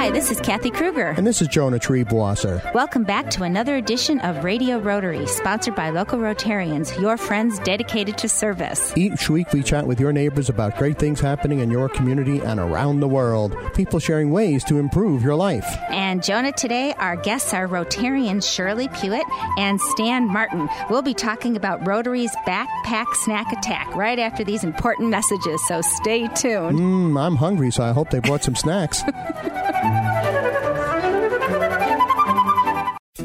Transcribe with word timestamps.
Hi, 0.00 0.10
this 0.10 0.30
is 0.30 0.40
Kathy 0.40 0.70
Kruger. 0.70 1.08
And 1.18 1.26
this 1.26 1.42
is 1.42 1.48
Jonah 1.48 1.78
Triebwasser. 1.78 2.72
Welcome 2.72 3.04
back 3.04 3.28
to 3.32 3.42
another 3.42 3.76
edition 3.76 4.18
of 4.20 4.42
Radio 4.42 4.78
Rotary, 4.78 5.26
sponsored 5.26 5.74
by 5.74 5.90
local 5.90 6.18
Rotarians, 6.18 6.98
your 6.98 7.18
friends 7.18 7.58
dedicated 7.58 8.16
to 8.16 8.26
service. 8.26 8.94
Each 8.96 9.28
week 9.28 9.52
we 9.52 9.62
chat 9.62 9.86
with 9.86 10.00
your 10.00 10.10
neighbors 10.10 10.48
about 10.48 10.78
great 10.78 10.98
things 10.98 11.20
happening 11.20 11.58
in 11.58 11.70
your 11.70 11.90
community 11.90 12.38
and 12.38 12.58
around 12.58 13.00
the 13.00 13.08
world. 13.08 13.54
People 13.74 14.00
sharing 14.00 14.30
ways 14.30 14.64
to 14.64 14.78
improve 14.78 15.22
your 15.22 15.34
life. 15.34 15.66
And 15.90 16.24
Jonah, 16.24 16.52
today 16.52 16.94
our 16.94 17.16
guests 17.16 17.52
are 17.52 17.68
Rotarians 17.68 18.50
Shirley 18.50 18.88
Pewitt 18.88 19.26
and 19.58 19.78
Stan 19.82 20.26
Martin. 20.26 20.66
We'll 20.88 21.02
be 21.02 21.12
talking 21.12 21.58
about 21.58 21.86
Rotary's 21.86 22.34
Backpack 22.46 23.12
Snack 23.16 23.52
Attack 23.52 23.94
right 23.94 24.18
after 24.18 24.44
these 24.44 24.64
important 24.64 25.10
messages, 25.10 25.60
so 25.68 25.82
stay 25.82 26.26
tuned. 26.28 26.78
Mmm, 26.78 27.20
I'm 27.20 27.36
hungry, 27.36 27.70
so 27.70 27.84
I 27.84 27.92
hope 27.92 28.08
they 28.08 28.20
brought 28.20 28.42
some 28.42 28.56
snacks. 28.56 29.02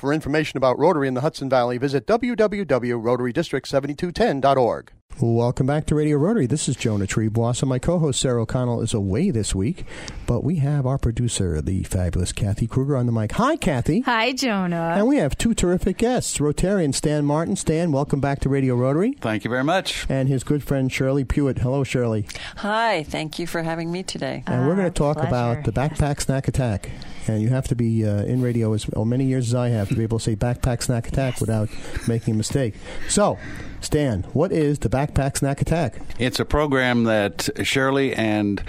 For 0.00 0.12
information 0.14 0.56
about 0.56 0.78
Rotary 0.78 1.08
in 1.08 1.14
the 1.14 1.20
Hudson 1.20 1.50
Valley, 1.50 1.76
visit 1.76 2.06
www.rotarydistrict7210.org. 2.06 4.92
Welcome 5.22 5.66
back 5.66 5.84
to 5.86 5.94
Radio 5.94 6.16
Rotary. 6.16 6.46
This 6.46 6.66
is 6.66 6.76
Jonah 6.76 7.04
Triebwasser. 7.04 7.68
My 7.68 7.78
co-host 7.78 8.18
Sarah 8.18 8.40
O'Connell 8.40 8.80
is 8.80 8.94
away 8.94 9.30
this 9.30 9.54
week, 9.54 9.84
but 10.26 10.42
we 10.42 10.56
have 10.56 10.86
our 10.86 10.96
producer, 10.96 11.60
the 11.60 11.82
fabulous 11.82 12.32
Kathy 12.32 12.66
Kruger, 12.66 12.96
on 12.96 13.04
the 13.04 13.12
mic. 13.12 13.32
Hi, 13.32 13.56
Kathy. 13.56 14.00
Hi, 14.00 14.32
Jonah. 14.32 14.94
And 14.96 15.06
we 15.06 15.18
have 15.18 15.36
two 15.36 15.52
terrific 15.52 15.98
guests, 15.98 16.38
Rotarian 16.38 16.94
Stan 16.94 17.26
Martin. 17.26 17.54
Stan, 17.56 17.92
welcome 17.92 18.20
back 18.20 18.40
to 18.40 18.48
Radio 18.48 18.74
Rotary. 18.74 19.12
Thank 19.20 19.44
you 19.44 19.50
very 19.50 19.64
much. 19.64 20.06
And 20.08 20.26
his 20.26 20.42
good 20.42 20.62
friend 20.62 20.90
Shirley 20.90 21.24
Pewitt. 21.24 21.58
Hello, 21.58 21.84
Shirley. 21.84 22.26
Hi, 22.56 23.02
thank 23.02 23.38
you 23.38 23.46
for 23.46 23.62
having 23.62 23.92
me 23.92 24.02
today. 24.02 24.42
And 24.46 24.66
we're 24.66 24.74
going 24.74 24.86
to 24.86 24.90
talk 24.90 25.18
pleasure. 25.18 25.28
about 25.28 25.64
the 25.64 25.72
backpack 25.72 26.22
snack 26.22 26.48
attack. 26.48 26.88
And 27.28 27.42
you 27.42 27.50
have 27.50 27.68
to 27.68 27.76
be 27.76 28.06
uh, 28.06 28.22
in 28.22 28.40
radio 28.40 28.72
as 28.72 28.88
well, 28.88 29.04
many 29.04 29.26
years 29.26 29.48
as 29.48 29.54
I 29.54 29.68
have 29.68 29.90
to 29.90 29.94
be 29.94 30.02
able 30.02 30.18
to 30.18 30.24
say 30.24 30.34
backpack 30.34 30.82
snack 30.82 31.06
attack 31.06 31.40
without 31.40 31.68
making 32.08 32.34
a 32.34 32.36
mistake. 32.36 32.74
So, 33.08 33.38
Stan, 33.82 34.22
what 34.32 34.50
is 34.50 34.78
the 34.80 34.88
backpack 34.88 35.09
snack 35.36 35.60
attack? 35.60 36.00
It's 36.18 36.40
a 36.40 36.44
program 36.44 37.04
that 37.04 37.48
Shirley 37.62 38.14
and 38.14 38.62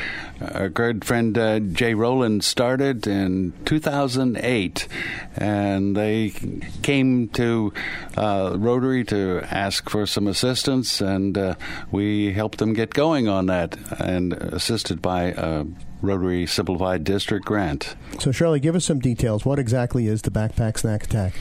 our 0.54 0.70
good 0.70 1.06
friend 1.06 1.38
uh, 1.38 1.60
Jay 1.60 1.94
Rowland 1.94 2.44
started 2.44 3.08
in 3.08 3.54
2008. 3.66 4.88
And 5.36 5.96
they 5.96 6.34
came 6.82 7.30
to 7.30 7.74
uh, 8.18 8.56
Rotary 8.58 9.04
to 9.06 9.42
ask 9.50 9.90
for 9.90 10.06
some 10.06 10.28
assistance, 10.28 11.02
and 11.02 11.38
uh, 11.38 11.56
we 11.92 12.34
helped 12.34 12.58
them 12.58 12.74
get 12.74 12.94
going 12.94 13.28
on 13.28 13.46
that, 13.48 13.78
and 14.00 14.34
assisted 14.34 15.02
by 15.02 15.34
a 15.38 15.66
Rotary 16.02 16.46
Simplified 16.48 17.04
District 17.04 17.46
grant. 17.46 17.96
So, 18.20 18.32
Shirley, 18.32 18.60
give 18.60 18.76
us 18.76 18.86
some 18.86 19.00
details. 19.00 19.46
What 19.46 19.60
exactly 19.60 20.08
is 20.08 20.22
the 20.24 20.32
backpack 20.32 20.78
snack 20.78 21.04
attack? 21.06 21.34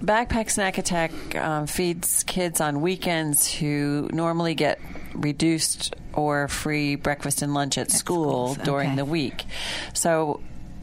Backpack 0.00 0.50
Snack 0.50 0.78
Attack 0.78 1.34
um, 1.36 1.66
feeds 1.66 2.22
kids 2.24 2.60
on 2.60 2.80
weekends 2.80 3.52
who 3.52 4.08
normally 4.12 4.54
get 4.54 4.80
reduced 5.14 5.94
or 6.12 6.46
free 6.48 6.94
breakfast 6.94 7.42
and 7.42 7.52
lunch 7.54 7.78
at 7.78 7.90
school 7.90 8.54
during 8.54 8.90
Okay. 8.90 8.96
the 8.96 9.04
week. 9.04 9.44
So 9.94 10.40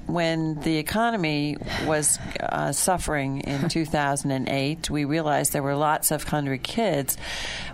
when 0.07 0.59
the 0.61 0.77
economy 0.77 1.57
was 1.85 2.19
uh, 2.39 2.71
suffering 2.71 3.41
in 3.41 3.69
2008, 3.69 4.89
we 4.89 5.05
realized 5.05 5.53
there 5.53 5.63
were 5.63 5.75
lots 5.75 6.11
of 6.11 6.23
hungry 6.23 6.59
kids. 6.59 7.17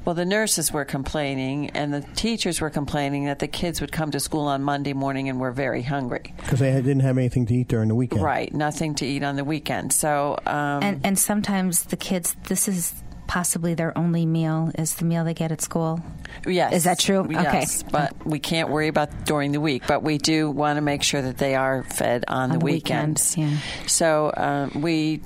Well, 0.05 0.15
the 0.15 0.25
nurses 0.25 0.71
were 0.71 0.85
complaining, 0.85 1.71
and 1.71 1.93
the 1.93 2.01
teachers 2.01 2.61
were 2.61 2.69
complaining 2.69 3.25
that 3.25 3.39
the 3.39 3.47
kids 3.47 3.81
would 3.81 3.91
come 3.91 4.11
to 4.11 4.19
school 4.19 4.47
on 4.47 4.63
Monday 4.63 4.93
morning 4.93 5.29
and 5.29 5.39
were 5.39 5.51
very 5.51 5.83
hungry. 5.83 6.33
Because 6.37 6.59
they 6.59 6.71
didn't 6.71 7.01
have 7.01 7.17
anything 7.17 7.45
to 7.47 7.55
eat 7.55 7.67
during 7.67 7.89
the 7.89 7.95
weekend. 7.95 8.23
Right, 8.23 8.53
nothing 8.53 8.95
to 8.95 9.05
eat 9.05 9.23
on 9.23 9.35
the 9.35 9.43
weekend. 9.43 9.93
So, 9.93 10.37
um, 10.45 10.83
And, 10.83 11.01
and 11.03 11.19
sometimes 11.19 11.85
the 11.85 11.97
kids, 11.97 12.35
this 12.47 12.67
is 12.67 12.93
possibly 13.31 13.73
their 13.75 13.97
only 13.97 14.25
meal, 14.25 14.69
is 14.77 14.95
the 14.95 15.05
meal 15.05 15.23
they 15.23 15.33
get 15.33 15.53
at 15.53 15.61
school. 15.61 16.01
Yes. 16.45 16.73
Is 16.73 16.83
that 16.83 16.99
true? 16.99 17.25
Yes, 17.29 17.79
Okay. 17.81 17.89
but 17.89 18.25
we 18.25 18.39
can't 18.39 18.67
worry 18.69 18.89
about 18.89 19.23
during 19.23 19.53
the 19.53 19.61
week. 19.61 19.83
But 19.87 20.03
we 20.03 20.17
do 20.17 20.49
want 20.51 20.75
to 20.75 20.81
make 20.81 21.01
sure 21.01 21.21
that 21.21 21.37
they 21.37 21.55
are 21.55 21.83
fed 21.83 22.25
on, 22.27 22.43
On 22.43 22.49
the, 22.49 22.57
the 22.59 22.65
weekends. 22.65 23.37
weekend, 23.37 23.59
So 23.87 24.33
um, 24.35 24.81
we 24.81 25.21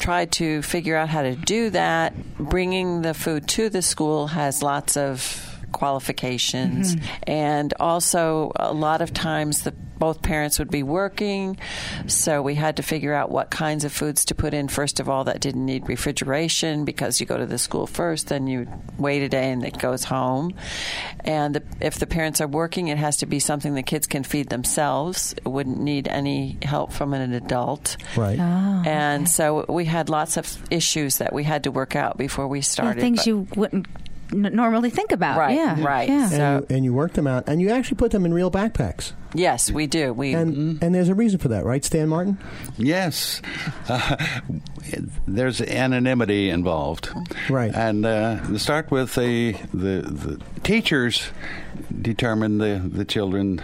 try 0.00 0.24
to 0.24 0.62
figure 0.62 0.96
out 0.96 1.10
how 1.10 1.20
to 1.22 1.36
do 1.36 1.68
that. 1.70 2.14
Bringing 2.38 3.02
the 3.02 3.12
food 3.12 3.46
to 3.48 3.68
the 3.68 3.82
school 3.82 4.28
has 4.28 4.62
lots 4.62 4.96
of 4.96 5.51
qualifications, 5.72 6.94
Mm-hmm. 6.96 7.22
and 7.30 7.74
also 7.80 8.52
a 8.56 8.72
lot 8.72 9.02
of 9.02 9.12
times 9.12 9.62
the 9.62 9.72
both 9.98 10.20
parents 10.20 10.58
would 10.58 10.70
be 10.70 10.82
working, 10.82 11.56
so 12.08 12.42
we 12.42 12.56
had 12.56 12.76
to 12.78 12.82
figure 12.82 13.14
out 13.14 13.30
what 13.30 13.52
kinds 13.52 13.84
of 13.84 13.92
foods 13.92 14.24
to 14.24 14.34
put 14.34 14.52
in. 14.52 14.66
First 14.66 14.98
of 14.98 15.08
all, 15.08 15.22
that 15.24 15.38
didn't 15.40 15.64
need 15.64 15.88
refrigeration 15.88 16.84
because 16.84 17.20
you 17.20 17.26
go 17.26 17.36
to 17.36 17.46
the 17.46 17.56
school 17.58 17.86
first, 17.86 18.26
then 18.26 18.48
you 18.48 18.66
wait 18.98 19.22
a 19.22 19.28
day 19.28 19.52
and 19.52 19.64
it 19.64 19.78
goes 19.78 20.02
home. 20.02 20.54
And 21.24 21.54
the, 21.54 21.62
if 21.80 22.00
the 22.00 22.08
parents 22.08 22.40
are 22.40 22.48
working, 22.48 22.88
it 22.88 22.98
has 22.98 23.18
to 23.18 23.26
be 23.26 23.38
something 23.38 23.74
the 23.74 23.84
kids 23.84 24.08
can 24.08 24.24
feed 24.24 24.48
themselves. 24.48 25.34
It 25.36 25.46
wouldn't 25.46 25.78
need 25.78 26.08
any 26.08 26.58
help 26.62 26.92
from 26.92 27.14
an 27.14 27.32
adult. 27.32 27.96
Right. 28.16 28.40
Oh, 28.40 28.82
and 28.84 29.28
so 29.28 29.64
we 29.68 29.84
had 29.84 30.08
lots 30.08 30.36
of 30.36 30.60
issues 30.68 31.18
that 31.18 31.32
we 31.32 31.44
had 31.44 31.62
to 31.62 31.70
work 31.70 31.94
out 31.94 32.18
before 32.18 32.48
we 32.48 32.58
Yeah, 32.58 32.62
started. 32.64 33.00
things 33.02 33.18
but- 33.18 33.26
you 33.28 33.46
wouldn't 33.54 33.86
n- 34.32 34.50
normally 34.54 34.90
think 34.90 35.12
about. 35.12 35.38
Right, 35.38 35.54
yeah. 35.56 35.82
right. 35.82 36.08
Yeah. 36.08 36.22
and, 36.22 36.30
So- 36.30 36.66
you, 36.68 36.76
and 36.76 36.84
you 36.84 36.92
worked 36.94 37.14
them 37.14 37.26
out, 37.26 37.44
and 37.48 37.60
you 37.60 37.70
actually 37.70 37.96
put 37.96 38.10
them 38.10 38.24
in 38.24 38.32
real 38.34 38.50
backpacks. 38.50 39.12
yes, 39.34 39.70
we 39.70 39.86
do. 39.86 40.12
We 40.12 40.34
And 40.34 40.82
and 40.82 40.94
there's 40.94 41.08
a 41.08 41.14
reason 41.14 41.38
for 41.38 41.48
that, 41.48 41.64
right, 41.64 41.84
Stan 41.84 42.08
Martin? 42.08 42.38
Yes, 42.78 43.40
uh, 43.88 44.16
there's 45.26 45.60
anonymity 45.60 46.50
involved, 46.50 47.10
Right. 47.48 47.74
And 47.74 48.04
uh, 48.06 48.58
start 48.58 48.90
with, 48.90 49.14
the, 49.14 49.52
the 49.72 50.02
the 50.02 50.40
teachers 50.62 51.30
determine 52.00 52.58
the 52.58 52.80
the 52.84 53.04
children 53.04 53.60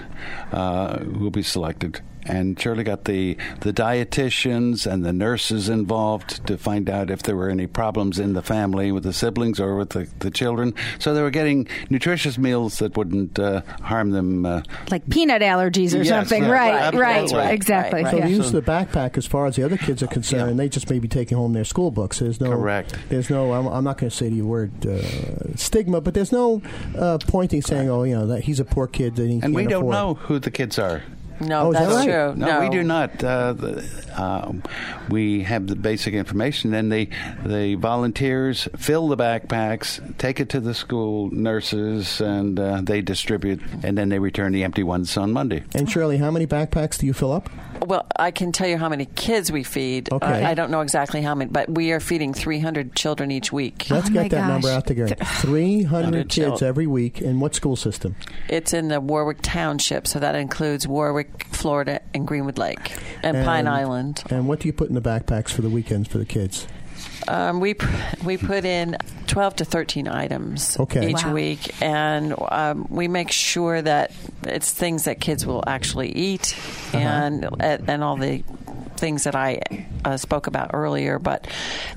uh, 0.52 0.98
who 0.98 1.18
will 1.24 1.30
be 1.30 1.42
selected. 1.42 2.00
And 2.28 2.58
Shirley 2.60 2.84
got 2.84 3.04
the, 3.04 3.36
the 3.60 3.72
dietitians 3.72 4.90
and 4.90 5.04
the 5.04 5.12
nurses 5.12 5.68
involved 5.68 6.46
to 6.46 6.56
find 6.58 6.88
out 6.90 7.10
if 7.10 7.22
there 7.22 7.36
were 7.36 7.48
any 7.48 7.66
problems 7.66 8.18
in 8.18 8.34
the 8.34 8.42
family 8.42 8.92
with 8.92 9.02
the 9.04 9.12
siblings 9.12 9.58
or 9.60 9.76
with 9.76 9.90
the, 9.90 10.08
the 10.20 10.30
children. 10.30 10.74
So 10.98 11.14
they 11.14 11.22
were 11.22 11.30
getting 11.30 11.68
nutritious 11.90 12.38
meals 12.38 12.78
that 12.78 12.96
wouldn't 12.96 13.38
uh, 13.38 13.62
harm 13.82 14.10
them. 14.10 14.44
Uh, 14.46 14.62
Like 14.90 15.08
peanut 15.08 15.42
allergies 15.42 15.94
or 15.94 16.02
Yes, 16.02 16.08
something. 16.28 16.42
right, 16.48 16.92
Right, 16.92 16.94
right, 16.94 17.22
absolutely. 17.22 17.52
exactly. 17.52 18.02
Right, 18.04 18.10
So 18.10 18.18
right. 18.18 18.22
the 18.24 18.30
Yeah. 18.30 18.36
use 18.36 18.52
the 18.52 18.62
backpack, 18.62 19.16
as 19.18 19.26
far 19.26 19.46
as 19.46 19.56
the 19.56 19.64
other 19.64 19.76
kids 19.76 20.02
are 20.02 20.06
concerned, 20.08 20.50
Yeah. 20.50 20.56
they 20.56 20.68
just 20.68 20.88
may 20.90 20.98
be 20.98 21.08
taking 21.08 21.38
home 21.38 21.52
their 21.52 21.64
school 21.64 21.90
books. 21.90 22.18
There's 22.18 22.40
no 22.40 22.50
Correct. 22.50 22.96
There's 23.08 23.30
no. 23.30 23.52
I'm, 23.52 23.66
I'm 23.66 23.84
not 23.84 23.98
going 23.98 24.10
to 24.10 24.16
say 24.16 24.28
the 24.28 24.42
word 24.42 24.86
uh, 24.86 25.00
stigma, 25.56 26.00
but 26.00 26.14
there's 26.14 26.32
no 26.32 26.62
uh, 26.96 27.18
pointing 27.26 27.62
saying, 27.62 27.88
oh, 27.88 28.02
you 28.04 28.14
know, 28.14 28.26
that 28.26 28.44
he's 28.44 28.60
a 28.60 28.64
poor 28.64 28.86
kid 28.86 29.16
that 29.16 29.26
he 29.26 29.32
and 29.34 29.42
can't 29.42 29.54
we 29.54 29.64
don't 29.66 29.82
afford. 29.82 29.92
know 29.94 30.14
who 30.14 30.38
the 30.38 30.50
kids 30.50 30.78
are. 30.78 31.02
No, 31.40 31.60
Oh, 31.66 31.70
is 31.72 31.78
that 31.78 31.84
that's 31.88 31.94
right? 31.96 32.04
true. 32.06 32.34
No, 32.36 32.60
we 32.60 32.68
do 32.70 32.82
not. 32.82 33.22
Uh, 33.22 33.52
the, 33.52 33.84
um, 34.16 34.62
we 35.08 35.42
have 35.42 35.66
the 35.66 35.76
basic 35.76 36.14
information. 36.14 36.70
Then 36.70 36.88
the 36.88 37.08
the 37.44 37.74
volunteers 37.76 38.68
fill 38.76 39.08
the 39.08 39.16
backpacks, 39.16 40.00
take 40.18 40.40
it 40.40 40.48
to 40.50 40.60
the 40.60 40.74
school 40.74 41.30
nurses, 41.30 42.20
and 42.20 42.58
uh, 42.58 42.80
they 42.82 43.00
distribute. 43.00 43.60
And 43.82 43.96
then 43.96 44.08
they 44.08 44.18
return 44.18 44.52
the 44.52 44.64
empty 44.64 44.82
ones 44.82 45.16
on 45.16 45.32
Monday. 45.32 45.64
And 45.74 45.90
Shirley, 45.90 46.16
how 46.18 46.30
many 46.30 46.46
backpacks 46.46 46.98
do 46.98 47.06
you 47.06 47.12
fill 47.12 47.32
up? 47.32 47.48
Well, 47.86 48.06
I 48.18 48.32
can 48.32 48.50
tell 48.50 48.66
you 48.68 48.76
how 48.76 48.88
many 48.88 49.04
kids 49.06 49.52
we 49.52 49.62
feed. 49.62 50.12
Okay. 50.12 50.26
I, 50.26 50.50
I 50.50 50.54
don't 50.54 50.70
know 50.72 50.80
exactly 50.80 51.22
how 51.22 51.34
many, 51.36 51.48
but 51.50 51.68
we 51.70 51.92
are 51.92 52.00
feeding 52.00 52.34
300 52.34 52.96
children 52.96 53.30
each 53.30 53.52
week. 53.52 53.86
Let's 53.88 54.08
Oh, 54.10 54.12
get 54.12 54.30
that 54.32 54.48
number 54.48 54.66
gosh. 54.68 54.76
out 54.78 54.86
there. 54.86 55.06
300 55.62 56.28
kids 56.28 56.60
every 56.60 56.86
week. 56.88 57.20
In 57.22 57.38
what 57.40 57.54
school 57.54 57.76
system? 57.76 58.16
It's 58.48 58.72
in 58.72 58.88
the 58.88 59.00
Warwick 59.00 59.38
Township, 59.42 60.06
so 60.08 60.18
that 60.18 60.34
includes 60.34 60.88
Warwick, 60.88 61.27
Florida, 61.52 62.00
and 62.14 62.26
Greenwood 62.26 62.58
Lake, 62.58 62.92
and, 63.22 63.44
Pine 63.44 63.66
Island. 63.66 64.22
And 64.30 64.46
what 64.48 64.60
do 64.60 64.68
you 64.68 64.72
put 64.72 64.88
in 64.88 64.94
the 64.94 65.00
backpacks 65.00 65.50
for 65.50 65.62
the 65.62 65.68
weekends 65.70 66.08
for 66.08 66.18
the 66.18 66.24
kids? 66.24 66.66
Um, 67.28 67.60
we 67.60 67.74
we 68.24 68.36
put 68.36 68.64
in 68.64 68.96
12 69.28 69.56
to 69.56 69.64
13 69.64 70.08
items 70.08 70.76
Okay. 70.80 71.10
each 71.10 71.24
Wow. 71.24 71.32
week, 71.32 71.82
and 71.82 72.34
um, 72.50 72.86
we 72.90 73.06
make 73.08 73.30
sure 73.30 73.80
that 73.82 74.10
it's 74.44 74.72
things 74.72 75.04
that 75.04 75.20
kids 75.20 75.44
will 75.46 75.62
actually 75.66 76.10
eat, 76.12 76.54
Uh-huh. 76.94 76.98
and 76.98 77.48
and 77.60 78.02
all 78.02 78.16
the 78.16 78.42
things 78.98 79.24
that 79.24 79.34
I 79.34 79.86
uh, 80.04 80.16
spoke 80.16 80.46
about 80.46 80.70
earlier. 80.74 81.18
But 81.18 81.46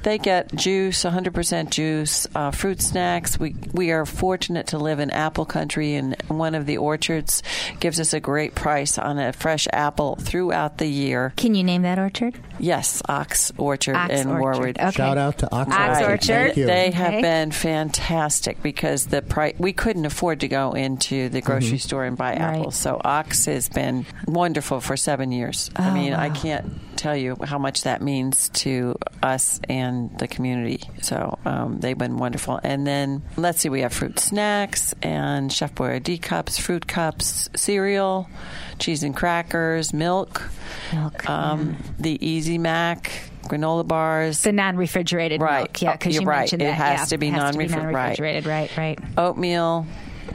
they 0.03 0.18
get 0.18 0.53
juice, 0.56 1.03
100% 1.03 1.69
juice, 1.69 2.27
uh, 2.36 2.51
fruit 2.51 2.81
snacks. 2.81 3.39
We 3.39 3.56
we 3.74 3.92
are 3.92 4.06
fortunate 4.06 4.68
to 4.68 4.77
live 4.77 5.00
in 5.00 5.12
apple 5.12 5.45
country, 5.45 5.95
and 5.95 6.19
one 6.27 6.56
of 6.56 6.65
the 6.65 6.77
orchards 6.77 7.44
gives 7.80 8.00
us 8.00 8.13
a 8.13 8.19
great 8.19 8.56
price 8.56 8.98
on 8.98 9.19
a 9.19 9.33
fresh 9.33 9.68
apple 9.74 10.15
throughout 10.15 10.77
the 10.77 10.88
year. 10.88 11.33
Can 11.36 11.56
you 11.56 11.63
name 11.63 11.81
that 11.83 12.00
orchard? 12.00 12.39
Yes, 12.62 13.02
Ochs 13.10 13.52
Orchard 13.58 13.96
Ochs 13.96 14.10
in 14.12 14.28
Orchard. 14.30 14.40
Warwick. 14.40 14.80
Okay. 14.80 14.92
Shout 14.92 15.18
out 15.18 15.40
to 15.40 15.48
Ochs, 15.48 15.66
Ochs 15.68 16.02
Orchard. 16.02 16.10
Orchard. 16.12 16.25
Thank 16.28 16.58
you. 16.58 16.66
They 16.68 16.88
Okay. 16.90 16.92
have 16.92 17.22
been 17.22 17.52
fantastic 17.52 18.62
because 18.62 19.08
the 19.08 19.22
price 19.22 19.56
we 19.58 19.74
couldn't 19.74 20.06
afford 20.06 20.42
to 20.42 20.48
go 20.48 20.72
into 20.74 21.30
the 21.30 21.42
grocery 21.42 21.78
store 21.80 22.06
and 22.06 22.16
buy 22.18 22.31
Right. 22.31 22.40
apples. 22.60 22.75
So 22.78 23.02
Ochs 23.04 23.46
has 23.48 23.68
been 23.69 24.06
wonderful 24.28 24.80
for 24.80 24.96
seven 24.96 25.31
years. 25.31 25.69
I 25.75 25.90
mean, 25.92 26.13
I 26.13 26.30
can't 26.30 26.66
tell 26.98 27.18
you 27.18 27.36
how 27.44 27.58
much 27.58 27.81
that 27.84 28.00
means 28.02 28.50
to 28.50 28.96
us 29.24 29.60
and 29.68 30.16
the 30.19 30.28
community. 30.28 30.81
So 31.02 31.40
um, 31.46 31.80
they've 31.80 31.98
been 31.98 32.18
wonderful. 32.18 32.60
And 32.64 32.86
then 32.86 33.24
let's 33.38 33.62
see, 33.62 33.69
we 33.69 33.81
have 33.81 33.92
fruit 33.92 34.19
snacks 34.19 34.94
and 35.02 35.52
Chef 35.52 35.74
Boyardee 35.74 36.22
cups, 36.22 36.60
fruit 36.60 36.86
cups, 36.88 37.50
cereal, 37.56 38.30
cheese 38.78 39.02
and 39.02 39.16
crackers, 39.16 39.94
milk, 39.94 40.50
Milk, 40.94 41.30
um, 41.30 41.75
the 42.00 42.24
Easy 42.25 42.50
Mac. 42.57 43.12
Granola 43.44 43.86
bars, 43.86 44.42
The 44.44 44.51
non-refrigerated 44.53 45.42
Right. 45.42 45.62
milk, 45.62 45.81
yeah, 45.81 45.92
because 45.94 46.13
You're 46.13 46.21
you 46.24 46.30
right. 46.30 46.39
mentioned 46.42 46.62
It 46.62 46.65
that. 46.65 46.74
has 46.75 47.00
yeah. 47.00 47.06
to 47.06 47.18
be 47.18 47.27
It 47.27 47.33
has 47.33 47.56
non-refri- 47.56 47.74
right. 47.75 47.92
non-refrigerated. 47.94 48.45
Right, 48.45 48.77
right. 48.77 49.00
oatmeal, 49.18 49.86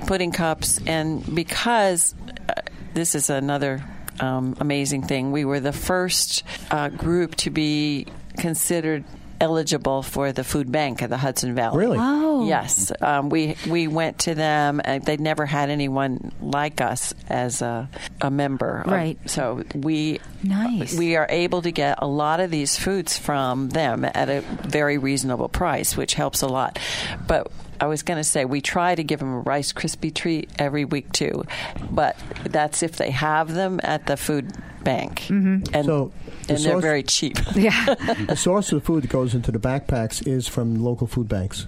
pudding 0.07 0.33
cups, 0.33 0.81
and 0.87 1.25
because 1.35 2.15
uh, 2.49 2.61
this 2.95 3.15
is 3.15 3.31
another 3.31 3.83
um, 4.21 4.57
amazing 4.61 5.03
thing, 5.03 5.31
we 5.33 5.45
were 5.45 5.61
the 5.61 5.73
first 5.73 6.43
uh, 6.71 6.89
group 6.89 7.37
to 7.37 7.51
be 7.51 8.07
considered 8.39 9.05
eligible 9.41 10.03
for 10.03 10.33
the 10.33 10.45
food 10.45 10.71
bank 10.73 11.03
of 11.03 11.11
the 11.11 11.17
Hudson 11.17 11.55
Valley. 11.55 11.79
Really? 11.79 11.99
Oh. 12.01 12.47
Yes, 12.47 12.93
um, 13.01 13.29
we 13.29 13.57
we 13.69 13.89
went 13.89 14.21
to 14.21 14.35
them. 14.35 14.81
And 14.85 15.05
they'd 15.05 15.21
never 15.21 15.47
had 15.47 15.71
anyone 15.71 16.33
like 16.41 16.81
us 16.81 17.15
as 17.29 17.63
a, 17.63 17.89
a 18.21 18.31
member. 18.31 18.83
of- 18.85 18.93
Right. 18.93 19.19
so 19.27 19.63
we 19.75 20.21
Nice. 20.43 20.97
we 20.97 21.17
are 21.17 21.27
able 21.29 21.63
to 21.63 21.71
get 21.73 21.99
a 22.03 22.07
lot 22.07 22.41
of 22.41 22.51
these 22.51 22.77
foods 22.79 23.19
from 23.19 23.69
them 23.71 24.05
at 24.05 24.29
a 24.29 24.41
very 24.41 24.99
reasonable 24.99 25.49
price, 25.49 25.97
which 25.97 26.15
helps 26.15 26.43
a 26.43 26.47
lot. 26.47 26.79
But 27.27 27.51
I 27.81 27.87
was 27.87 28.03
going 28.03 28.19
to 28.19 28.25
say 28.25 28.45
we 28.45 28.61
try 28.61 28.95
to 28.95 29.05
give 29.05 29.21
them 29.21 29.33
a 29.33 29.41
Rice 29.41 29.73
Krispie 29.73 30.15
treat 30.15 30.51
every 30.59 30.85
week 30.85 31.13
too, 31.13 31.45
but 31.91 32.17
that's 32.45 32.83
if 32.83 32.97
they 32.97 33.11
have 33.11 33.53
them 33.53 33.81
at 33.83 34.07
the 34.07 34.17
food 34.17 34.53
bank, 34.83 35.21
mm-hmm. 35.23 35.75
and 35.75 35.85
So, 35.85 36.13
the 36.47 36.55
and 36.55 36.65
they're 36.65 36.81
very 36.81 37.03
cheap. 37.03 37.39
Yeah. 37.57 37.95
The 38.27 38.37
source 38.37 38.73
of 38.73 38.81
the 38.81 38.87
food 38.87 39.05
that 39.05 39.11
goes 39.11 39.35
into 39.35 39.51
the 39.51 39.59
backpacks 39.59 40.27
is 40.27 40.47
from 40.47 40.77
local 40.83 41.07
food 41.07 41.29
banks. 41.29 41.67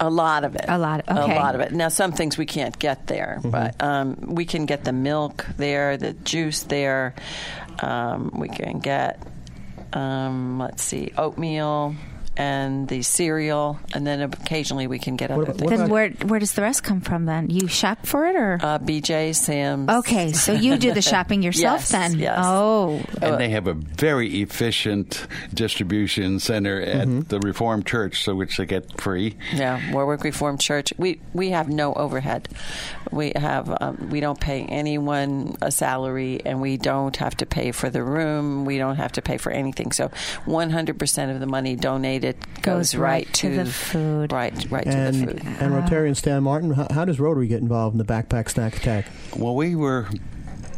A 0.00 0.10
lot 0.10 0.44
of 0.44 0.54
it. 0.54 0.64
A 0.68 0.78
lot- 0.78 1.08
okay. 1.08 1.36
A 1.36 1.40
lot 1.40 1.54
of 1.54 1.60
it. 1.60 1.72
Now, 1.72 1.88
some 1.88 2.12
things 2.12 2.36
we 2.36 2.46
can't 2.46 2.76
get 2.78 3.06
there, 3.06 3.40
but 3.44 3.80
um, 3.82 4.16
we 4.20 4.44
can 4.44 4.66
get 4.66 4.84
the 4.84 4.92
milk 4.92 5.46
there, 5.56 5.96
the 5.96 6.12
juice 6.12 6.64
there. 6.64 7.14
Um, 7.80 8.30
we 8.34 8.48
can 8.48 8.80
get, 8.80 9.22
um, 9.92 10.58
let's 10.58 10.82
see, 10.82 11.12
oatmeal 11.16 11.94
and 12.36 12.88
the 12.88 13.02
cereal, 13.02 13.78
and 13.94 14.06
then 14.06 14.20
occasionally 14.22 14.86
we 14.86 14.98
can 14.98 15.16
get 15.16 15.30
What 15.30 15.40
other 15.48 15.52
about- 15.52 15.58
things. 15.68 15.70
then 15.80 15.88
where 15.88 16.10
where 16.26 16.40
does 16.40 16.52
the 16.52 16.62
rest 16.62 16.82
come 16.82 17.00
from? 17.00 17.26
Then 17.26 17.50
you 17.50 17.68
shop 17.68 18.06
for 18.06 18.26
it, 18.26 18.36
or 18.36 18.58
uh, 18.62 18.78
BJ, 18.78 19.34
Sam's. 19.34 19.88
okay, 19.90 20.32
so 20.32 20.52
you 20.52 20.76
do 20.76 20.92
the 20.92 21.02
shopping 21.02 21.42
yourself 21.46 21.80
Yes, 21.80 21.88
then? 21.90 22.18
yes. 22.18 22.38
Oh, 22.42 23.00
And 23.22 23.38
they 23.40 23.50
have 23.50 23.66
a 23.66 23.74
very 23.74 24.42
efficient 24.42 25.26
distribution 25.52 26.38
center 26.40 26.80
at 26.80 27.04
Mm-hmm. 27.08 27.20
the 27.28 27.38
Reformed 27.40 27.86
Church, 27.86 28.22
so 28.24 28.34
which 28.34 28.56
they 28.56 28.66
get 28.66 29.00
free. 29.00 29.36
Yeah, 29.54 29.92
Warwick 29.92 30.24
Reformed 30.24 30.60
Church. 30.60 30.92
We 30.98 31.20
we 31.32 31.50
have 31.50 31.68
no 31.68 31.92
overhead. 31.94 32.48
We 33.10 33.32
have 33.36 33.76
um, 33.80 34.08
we 34.10 34.20
don't 34.20 34.40
pay 34.40 34.62
anyone 34.64 35.56
a 35.62 35.70
salary, 35.70 36.40
and 36.44 36.60
we 36.60 36.76
don't 36.78 37.14
have 37.16 37.36
to 37.38 37.46
pay 37.46 37.70
for 37.72 37.90
the 37.90 38.02
room. 38.02 38.64
We 38.64 38.78
don't 38.78 38.96
have 38.96 39.12
to 39.12 39.22
pay 39.22 39.36
for 39.36 39.52
anything. 39.52 39.92
So, 39.92 40.10
one 40.46 40.70
hundred 40.70 40.98
percent 40.98 41.30
of 41.30 41.40
the 41.40 41.46
money 41.46 41.76
donated 41.76 42.23
goes, 42.32 42.62
Goes 42.62 42.94
right 42.94 43.32
to 43.34 43.54
the 43.56 43.66
food. 43.66 44.32
Right, 44.32 44.70
right 44.70 44.86
And, 44.86 45.14
to 45.14 45.34
the 45.34 45.40
food. 45.40 45.56
and 45.60 45.72
Rotarian 45.72 46.16
Stan 46.16 46.42
Martin, 46.42 46.70
how, 46.72 46.86
how 46.90 47.04
does 47.04 47.20
Rotary 47.20 47.46
get 47.46 47.60
involved 47.60 47.94
in 47.94 47.98
the 47.98 48.04
Backpack 48.04 48.50
Snack 48.50 48.76
Attack? 48.78 49.06
Well, 49.36 49.54
we 49.54 49.74
were 49.74 50.08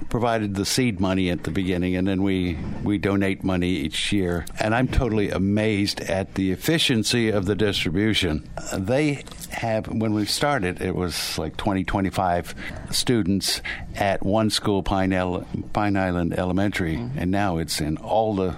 provided 0.08 0.54
the 0.54 0.64
seed 0.64 1.00
money 1.00 1.30
at 1.30 1.42
the 1.42 1.50
beginning, 1.50 1.96
and 1.96 2.06
then 2.06 2.22
we 2.22 2.56
we 2.84 2.96
donate 2.96 3.42
money 3.42 3.70
each 3.70 4.12
year. 4.12 4.46
And 4.60 4.74
I'm 4.74 4.86
totally 4.88 5.30
amazed 5.30 6.00
at 6.00 6.34
the 6.34 6.52
efficiency 6.52 7.28
of 7.30 7.44
the 7.46 7.54
distribution. 7.56 8.48
Uh, 8.56 8.78
They 8.78 9.24
have 9.50 9.88
when 9.88 10.12
we 10.14 10.24
started, 10.26 10.80
it 10.80 10.94
was 10.94 11.36
like 11.38 11.56
20, 11.56 11.84
25 11.84 12.54
students 12.90 13.60
at 13.96 14.24
one 14.24 14.48
school, 14.50 14.82
Pine, 14.82 15.12
El- 15.12 15.46
Pine 15.72 15.96
Island 15.96 16.38
Elementary, 16.38 16.94
and 17.16 17.30
now 17.30 17.58
it's 17.58 17.80
in 17.80 17.96
all 17.98 18.34
the 18.36 18.56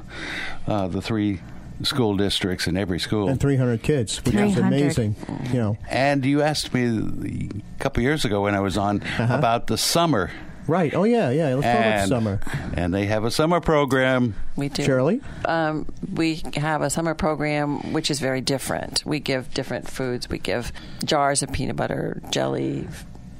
uh, 0.67 0.87
the 0.88 1.00
three 1.00 1.40
school 1.82 2.16
districts 2.16 2.66
in 2.66 2.76
every 2.76 2.98
school. 2.98 3.28
And 3.28 3.40
300 3.40 3.82
kids, 3.82 4.19
which 4.25 4.34
is 4.34 4.56
amazing. 4.58 5.14
You 5.52 5.58
know, 5.58 5.78
And 5.88 6.25
you 6.25 6.42
asked 6.42 6.75
me 6.75 7.48
a 7.78 7.78
couple 7.82 8.02
years 8.02 8.25
ago 8.25 8.42
when 8.42 8.54
I 8.54 8.60
was 8.60 8.76
on 8.76 9.00
Uh-huh. 9.02 9.34
about 9.34 9.66
the 9.69 9.78
summer. 9.78 10.30
right? 10.66 10.92
Oh 10.94 11.04
yeah, 11.04 11.30
yeah. 11.30 11.54
Let's 11.54 11.66
talk 11.66 11.86
about 11.86 12.08
summer. 12.08 12.40
and 12.75 12.92
they 12.92 13.06
have 13.06 13.25
a 13.25 13.30
summer 13.30 13.58
program. 13.60 14.34
We 14.56 14.69
do. 14.69 14.82
Shirley, 14.84 15.20
Um, 15.46 15.86
we 16.12 16.42
have 16.56 16.82
a 16.82 16.90
summer 16.90 17.14
program 17.14 17.92
which 17.94 18.10
is 18.10 18.20
very 18.20 18.42
different. 18.42 19.02
We 19.06 19.19
give 19.20 19.54
different 19.54 19.88
foods. 19.90 20.28
We 20.28 20.38
give 20.38 20.70
jars 21.04 21.42
of 21.42 21.52
peanut 21.52 21.76
butter, 21.76 22.20
jelly, 22.30 22.86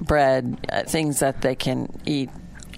bread, 0.00 0.56
uh, 0.73 0.85
things 0.85 1.19
that 1.20 1.43
they 1.43 1.55
can 1.55 1.88
eat 2.06 2.31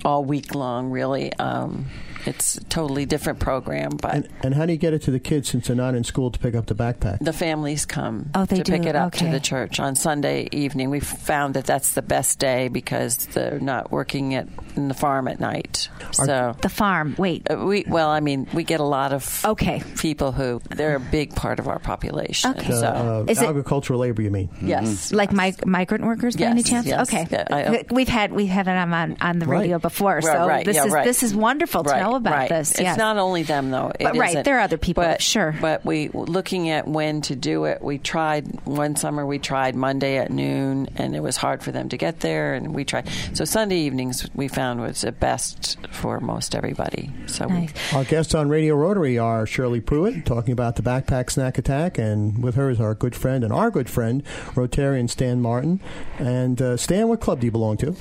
all 0.05 0.25
week 0.25 0.55
long. 0.55 0.91
Really, 0.91 1.33
um, 1.35 1.87
it's 2.27 2.57
a 2.59 2.65
totally 2.65 3.07
different 3.07 3.39
program. 3.41 3.91
But 4.01 4.15
and, 4.15 4.29
and 4.43 4.55
how 4.55 4.67
do 4.67 4.73
you 4.73 4.79
get 4.79 4.93
it 4.93 5.03
to 5.03 5.11
the 5.11 5.21
kids 5.21 5.49
since 5.49 5.67
they're 5.67 5.77
not 5.77 5.95
in 5.95 6.05
school 6.05 6.31
to 6.31 6.39
pick 6.39 6.55
up 6.55 6.67
the 6.67 6.75
backpack? 6.75 7.19
the 7.21 7.33
families 7.33 7.87
come 7.87 8.31
Oh, 8.35 8.45
they 8.45 8.63
to 8.63 8.73
pick 8.73 8.87
it 8.87 8.97
up 8.97 9.13
to 9.15 9.25
the 9.29 9.41
church 9.41 9.81
on 9.81 9.95
Sunday 9.95 10.49
evening. 10.53 10.91
We've 10.91 11.07
found 11.07 11.55
that 11.55 11.65
that's 11.67 11.93
the 11.93 12.03
best 12.03 12.39
day 12.39 12.69
because 12.69 13.27
they're 13.27 13.61
not 13.61 13.91
working 13.91 14.35
at 14.35 14.47
in 14.77 14.89
the 14.89 14.95
farm 14.95 15.27
at 15.29 15.41
night. 15.41 15.89
so 16.13 16.55
the 16.63 16.69
farm. 16.69 17.15
Wait, 17.19 17.47
uh, 17.51 17.57
we 17.59 17.85
well, 17.89 18.09
I 18.09 18.21
mean, 18.21 18.47
we 18.55 18.65
get 18.65 18.81
a 18.81 18.85
lot 18.85 19.13
of 19.13 19.45
Okay. 19.45 19.83
people 19.99 20.33
who 20.33 20.61
they're 20.71 20.97
a 20.97 21.01
big 21.01 21.35
part 21.35 21.59
of 21.59 21.67
our 21.69 21.79
population. 21.79 22.51
Okay. 22.53 22.73
Uh, 22.73 22.81
So 22.81 22.87
uh, 22.87 23.25
Is 23.29 23.43
it- 23.43 23.49
agricultural 23.49 23.99
labor, 24.01 24.23
you 24.23 24.31
mean? 24.31 24.49
yes, 24.63 25.13
like 25.13 25.33
mig- 25.33 25.67
migrant 25.67 26.05
workers 26.05 26.37
by 26.37 26.43
Yes, 26.43 26.51
any 26.53 26.63
chance? 26.63 26.87
yes. 26.87 27.09
Okay, 27.09 27.27
Yeah, 27.31 27.45
I- 27.51 27.85
we've 27.91 28.09
had 28.09 28.33
we've 28.33 28.49
had 28.49 28.67
it 28.69 28.77
on 28.77 29.17
on 29.21 29.39
the 29.39 29.47
radio 29.47 29.73
Right. 29.77 29.83
before, 29.83 30.23
so 30.23 30.47
right, 30.47 30.65
this 30.65 30.77
yeah, 30.77 30.87
is 30.87 30.93
right. 30.93 31.05
this 31.05 31.23
is 31.23 31.35
wonderful 31.35 31.83
to 31.85 31.91
Right, 31.91 32.03
know 32.11 32.17
about 32.17 32.33
right. 32.33 32.49
this. 32.49 32.73
It's 32.79 32.97
not 32.99 33.17
only 33.17 33.43
them 33.43 33.71
though. 33.71 33.89
It 33.99 34.05
But, 34.05 34.17
right, 34.17 34.31
isn't. 34.31 34.45
there 34.45 34.59
are 34.59 34.61
other 34.61 34.79
people, 34.79 35.03
But, 35.05 35.23
sure. 35.23 35.55
But 35.61 35.85
we 35.85 36.09
looking 36.09 36.69
at 36.71 36.87
when 36.89 37.21
to 37.23 37.37
do 37.37 37.65
it. 37.65 37.83
We 37.83 37.99
tried 37.99 38.61
one 38.67 38.97
summer. 38.97 39.25
We 39.27 39.39
tried 39.39 39.75
Monday 39.75 40.17
at 40.19 40.31
noon, 40.31 40.89
and 40.97 41.15
it 41.17 41.21
was 41.21 41.37
hard 41.37 41.63
for 41.63 41.73
them 41.73 41.89
to 41.91 41.97
get 41.97 42.21
there. 42.21 42.55
And 42.55 42.75
we 42.75 42.85
tried 42.85 43.09
so 43.35 43.45
Sunday 43.45 43.79
evenings. 43.81 44.29
We 44.35 44.49
found 44.49 44.81
was 44.81 45.01
the 45.03 45.13
best 45.13 45.77
for 45.91 46.21
most 46.21 46.55
everybody. 46.55 47.11
So 47.27 47.47
we- 47.47 47.69
Our 47.95 48.05
guests 48.05 48.35
on 48.35 48.49
Radio 48.49 48.75
Rotary 48.77 49.19
are 49.19 49.47
Shirley 49.47 49.81
Pruitt, 49.81 50.25
talking 50.27 50.53
about 50.53 50.77
the 50.77 50.83
Backpack 50.83 51.31
Snack 51.31 51.59
Attack, 51.59 51.99
and 51.99 52.43
with 52.43 52.55
her 52.55 52.71
is 52.71 52.81
our 52.81 52.95
good 52.95 53.15
friend 53.15 53.45
and 53.45 53.53
our 53.53 53.71
good 53.71 53.89
friend, 53.89 54.23
Rotarian 54.55 55.09
Stan 55.09 55.41
Martin. 55.41 55.81
And 56.19 56.61
uh, 56.61 56.77
Stan, 56.77 57.09
what 57.09 57.21
club 57.21 57.41
do 57.41 57.47
you 57.47 57.51
belong 57.51 57.77
to? 57.79 57.95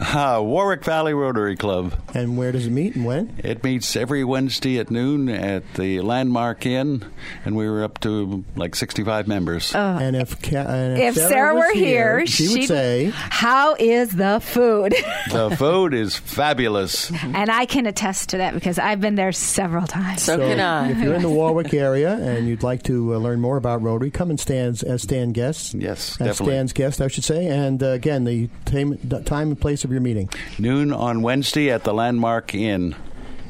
Uh, 0.00 0.40
Warwick 0.42 0.84
Valley 0.84 1.14
Rotary 1.14 1.56
Club. 1.56 1.94
And 2.14 2.36
where 2.36 2.52
does 2.52 2.66
it 2.66 2.70
meet 2.70 2.94
and 2.94 3.04
when? 3.04 3.34
It 3.42 3.53
meets 3.62 3.94
every 3.94 4.24
Wednesday 4.24 4.78
at 4.78 4.90
noon 4.90 5.28
at 5.28 5.74
the 5.74 6.00
Landmark 6.00 6.66
Inn, 6.66 7.04
and 7.44 7.54
we 7.56 7.68
were 7.68 7.84
up 7.84 8.00
to 8.00 8.44
like 8.56 8.74
65 8.74 9.28
members. 9.28 9.74
and 9.74 10.16
if, 10.16 10.40
Ca- 10.42 10.56
and 10.66 10.98
If 11.00 11.14
Sarah, 11.14 11.54
was 11.54 11.66
were 11.66 11.74
here, 11.74 12.26
she 12.26 12.48
would 12.48 12.54
she'd- 12.62 12.66
say, 12.66 13.12
"How 13.14 13.74
is 13.78 14.10
the 14.10 14.40
food?" 14.40 14.94
the 15.30 15.54
food 15.56 15.94
is 15.94 16.16
fabulous. 16.16 17.10
and 17.22 17.50
I 17.50 17.66
can 17.66 17.86
attest 17.86 18.30
to 18.30 18.38
that 18.38 18.54
because 18.54 18.78
I've 18.78 19.00
been 19.00 19.14
there 19.14 19.32
several 19.32 19.86
times. 19.86 20.22
so, 20.22 20.36
So 20.38 20.48
can 20.48 20.60
I. 20.60 20.90
if 20.90 20.98
you're 20.98 21.14
in 21.14 21.22
the 21.22 21.28
Warwick 21.44 21.72
area 21.74 22.14
and 22.14 22.48
you'd 22.48 22.62
like 22.62 22.82
to 22.84 23.14
uh, 23.14 23.18
learn 23.18 23.40
more 23.40 23.56
about 23.56 23.82
Rotary, 23.82 24.10
come 24.10 24.30
and 24.30 24.40
stand 24.40 24.82
as 24.82 25.02
Stan 25.02 25.32
guest. 25.32 25.74
Yes, 25.74 26.12
as 26.12 26.18
definitely. 26.28 26.46
Stan's 26.54 26.72
guest, 26.72 27.00
I 27.02 27.08
should 27.08 27.24
say. 27.24 27.46
And 27.46 27.82
uh, 27.82 27.88
again, 27.88 28.24
the 28.24 28.48
time, 28.64 28.98
the 29.04 29.20
time 29.20 29.48
and 29.48 29.60
place 29.60 29.84
of 29.84 29.90
your 29.92 30.00
meeting. 30.00 30.28
Noon 30.58 30.92
on 30.92 31.20
Wednesday 31.22 31.70
at 31.70 31.84
the 31.84 31.92
Landmark 31.92 32.54
Inn. 32.54 32.94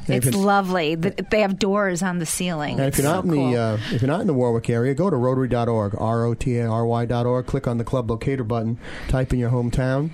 It's 0.09 0.35
lovely. 0.35 0.97
Th- 0.97 1.15
They 1.31 1.41
have 1.41 1.59
doors 1.59 2.03
on 2.03 2.19
the 2.19 2.27
ceiling. 2.27 2.79
And 2.79 2.89
if 2.89 2.99
you're 2.99 3.07
not 3.07 3.25
so 3.25 3.31
in 3.31 3.35
cool. 3.37 3.51
the 3.53 3.57
uh, 3.57 3.79
if 3.93 4.03
you're 4.03 4.11
not 4.11 4.21
in 4.21 4.27
the 4.27 4.35
Warwick 4.35 4.69
area, 4.71 4.95
go 4.95 5.09
to 5.11 5.17
Rotary.org, 5.17 5.95
r 5.99 6.25
o 6.25 6.35
t 6.35 6.59
a 6.59 6.67
r 6.69 6.87
y 6.87 7.05
dot 7.07 7.27
org. 7.27 7.47
Click 7.47 7.67
on 7.67 7.79
the 7.79 7.85
club 7.85 8.11
locator 8.11 8.45
button. 8.45 8.79
Type 9.09 9.33
in 9.33 9.39
your 9.39 9.51
hometown. 9.51 10.11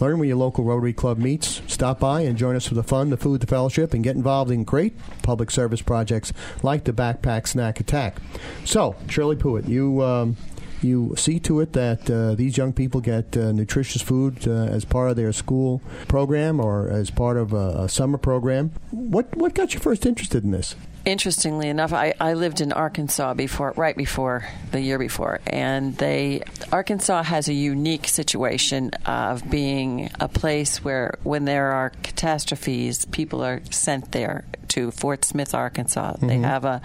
Learn 0.00 0.18
where 0.18 0.26
your 0.26 0.36
local 0.36 0.64
Rotary 0.64 0.92
Club 0.92 1.18
meets. 1.18 1.62
Stop 1.68 2.00
by 2.00 2.22
and 2.22 2.36
join 2.36 2.56
us 2.56 2.66
for 2.66 2.74
the 2.74 2.82
fun, 2.82 3.10
the 3.10 3.16
food, 3.16 3.40
the 3.40 3.46
fellowship, 3.46 3.94
and 3.94 4.02
get 4.02 4.16
involved 4.16 4.50
in 4.50 4.64
great 4.64 4.94
public 5.22 5.50
service 5.50 5.80
projects 5.80 6.32
like 6.62 6.84
the 6.84 6.92
Backpack 6.92 7.46
Snack 7.46 7.78
Attack. 7.78 8.16
So, 8.64 8.96
Shirley 9.08 9.36
Pruitt, 9.36 9.68
you. 9.68 10.02
Um, 10.02 10.36
you 10.84 11.14
see 11.16 11.38
to 11.40 11.60
it 11.60 11.72
that 11.72 12.10
uh, 12.10 12.34
these 12.34 12.56
young 12.56 12.72
people 12.72 13.00
get 13.00 13.36
uh, 13.36 13.52
nutritious 13.52 14.02
food 14.02 14.46
uh, 14.46 14.50
as 14.50 14.84
part 14.84 15.10
of 15.10 15.16
their 15.16 15.32
school 15.32 15.80
program 16.08 16.60
or 16.60 16.88
as 16.88 17.10
part 17.10 17.36
of 17.36 17.52
a, 17.52 17.84
a 17.84 17.88
summer 17.88 18.18
program. 18.18 18.72
What 18.90 19.36
what 19.36 19.54
got 19.54 19.74
you 19.74 19.80
first 19.80 20.06
interested 20.06 20.44
in 20.44 20.50
this? 20.50 20.74
Interestingly 21.04 21.68
enough, 21.68 21.92
I, 21.92 22.14
I 22.20 22.34
lived 22.34 22.60
in 22.60 22.72
Arkansas 22.72 23.34
before, 23.34 23.72
right 23.76 23.96
before 23.96 24.46
the 24.70 24.80
year 24.80 25.00
before, 25.00 25.40
and 25.48 25.96
they 25.98 26.44
Arkansas 26.70 27.24
has 27.24 27.48
a 27.48 27.52
unique 27.52 28.06
situation 28.06 28.92
of 29.04 29.50
being 29.50 30.10
a 30.20 30.28
place 30.28 30.84
where, 30.84 31.18
when 31.24 31.44
there 31.44 31.72
are 31.72 31.90
catastrophes, 32.04 33.04
people 33.06 33.42
are 33.42 33.62
sent 33.70 34.12
there 34.12 34.44
to 34.68 34.92
Fort 34.92 35.24
Smith, 35.24 35.54
Arkansas. 35.54 36.18
They 36.20 36.38
have 36.38 36.64
a 36.64 36.80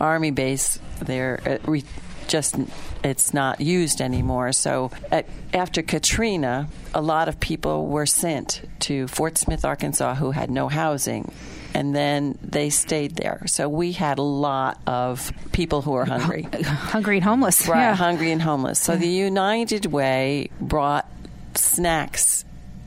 army 0.00 0.32
base 0.32 0.80
there. 1.00 1.40
uh, 1.46 1.70
re- 1.70 1.84
just 2.30 2.56
it's 3.04 3.34
not 3.34 3.60
used 3.60 4.00
anymore. 4.00 4.52
So 4.52 4.90
at, 5.10 5.26
after 5.52 5.82
Katrina, 5.82 6.68
a 6.94 7.02
lot 7.02 7.28
of 7.28 7.38
people 7.40 7.88
were 7.88 8.06
sent 8.06 8.62
to 8.80 9.06
Fort 9.08 9.36
Smith, 9.36 9.64
Arkansas, 9.64 10.14
who 10.14 10.30
had 10.30 10.50
no 10.50 10.68
housing. 10.68 11.32
And 11.74 11.94
then 11.94 12.38
they 12.42 12.70
stayed 12.70 13.16
there. 13.16 13.42
So 13.46 13.68
we 13.68 13.92
had 13.92 14.18
a 14.18 14.22
lot 14.22 14.80
of 14.86 15.32
people 15.52 15.82
who 15.82 15.92
were 15.92 16.04
hungry. 16.04 16.48
hungry 16.64 17.16
and 17.16 17.24
homeless. 17.24 17.68
Right, 17.68 17.80
yeah. 17.80 17.94
hungry 17.94 18.32
and 18.32 18.42
homeless. 18.42 18.80
So 18.80 18.96
the 18.96 19.06
United 19.06 19.86
Way 19.86 20.50
brought 20.60 21.08
snacks 21.54 22.44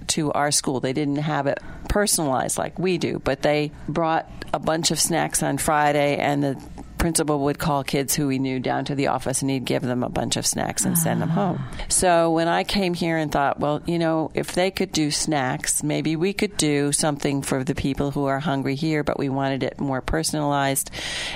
to 0.07 0.31
our 0.33 0.51
school. 0.51 0.79
They 0.79 0.93
didn't 0.93 1.17
have 1.17 1.47
it 1.47 1.59
personalized 1.87 2.57
like 2.57 2.77
we 2.77 2.97
do, 2.97 3.19
but 3.23 3.41
they 3.41 3.71
brought 3.87 4.29
a 4.53 4.59
bunch 4.59 4.91
of 4.91 4.99
snacks 4.99 5.41
on 5.41 5.57
Friday, 5.57 6.17
and 6.17 6.43
the 6.43 6.61
principal 7.03 7.39
would 7.39 7.59
call 7.59 7.83
kids 7.83 8.15
who 8.15 8.29
he 8.29 8.39
knew 8.39 8.61
down 8.61 8.85
to 8.85 8.95
the 8.95 9.07
office 9.07 9.41
and 9.41 9.51
he'd 9.51 9.65
give 9.65 9.81
them 9.81 10.03
a 10.03 10.09
bunch 10.09 10.37
of 10.37 10.45
snacks 10.45 10.85
and 10.85 10.97
send 10.97 11.21
them 11.21 11.27
home. 11.27 11.61
So 11.89 12.31
when 12.31 12.47
I 12.47 12.63
came 12.63 12.93
here 12.93 13.17
and 13.17 13.29
thought, 13.29 13.59
well, 13.59 13.81
you 13.85 13.99
know, 13.99 14.31
if 14.33 14.53
they 14.53 14.71
could 14.71 14.93
do 14.93 15.11
snacks, 15.11 15.83
maybe 15.83 16.15
we 16.15 16.31
could 16.31 16.55
do 16.55 16.93
something 16.93 17.41
for 17.41 17.61
the 17.65 17.75
people 17.75 18.11
who 18.11 18.23
are 18.23 18.39
hungry 18.39 18.75
here, 18.75 19.03
but 19.03 19.19
we 19.19 19.27
wanted 19.27 19.63
it 19.63 19.81
more 19.81 19.99
personalized 19.99 20.91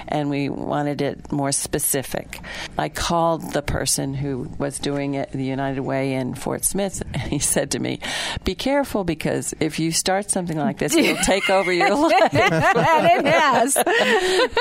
and 0.08 0.30
we 0.30 0.48
wanted 0.48 1.02
it 1.02 1.34
more 1.34 1.52
specific. 1.52 2.40
I 2.78 2.88
called 2.88 3.52
the 3.52 3.62
person 3.62 4.14
who 4.14 4.50
was 4.58 4.80
doing 4.80 5.16
it 5.16 5.34
the 5.34 5.44
United 5.44 5.82
Way 5.82 6.14
in 6.14 6.34
Fort 6.34 6.64
Smith 6.64 7.04
and 7.14 7.24
he 7.24 7.40
said 7.40 7.72
to 7.72 7.80
me, 7.80 8.00
"Be 8.46 8.56
careful 8.56 9.04
because 9.04 9.54
if 9.60 9.80
you 9.80 9.92
start 9.92 10.32
something 10.32 10.58
like 10.58 10.78
this, 10.78 10.96
it'll 10.96 11.18
take 11.26 11.50
over 11.50 11.74
your 11.74 11.94
life." 12.10 12.34
and 12.34 13.06
it 13.20 13.26
has. 13.26 13.74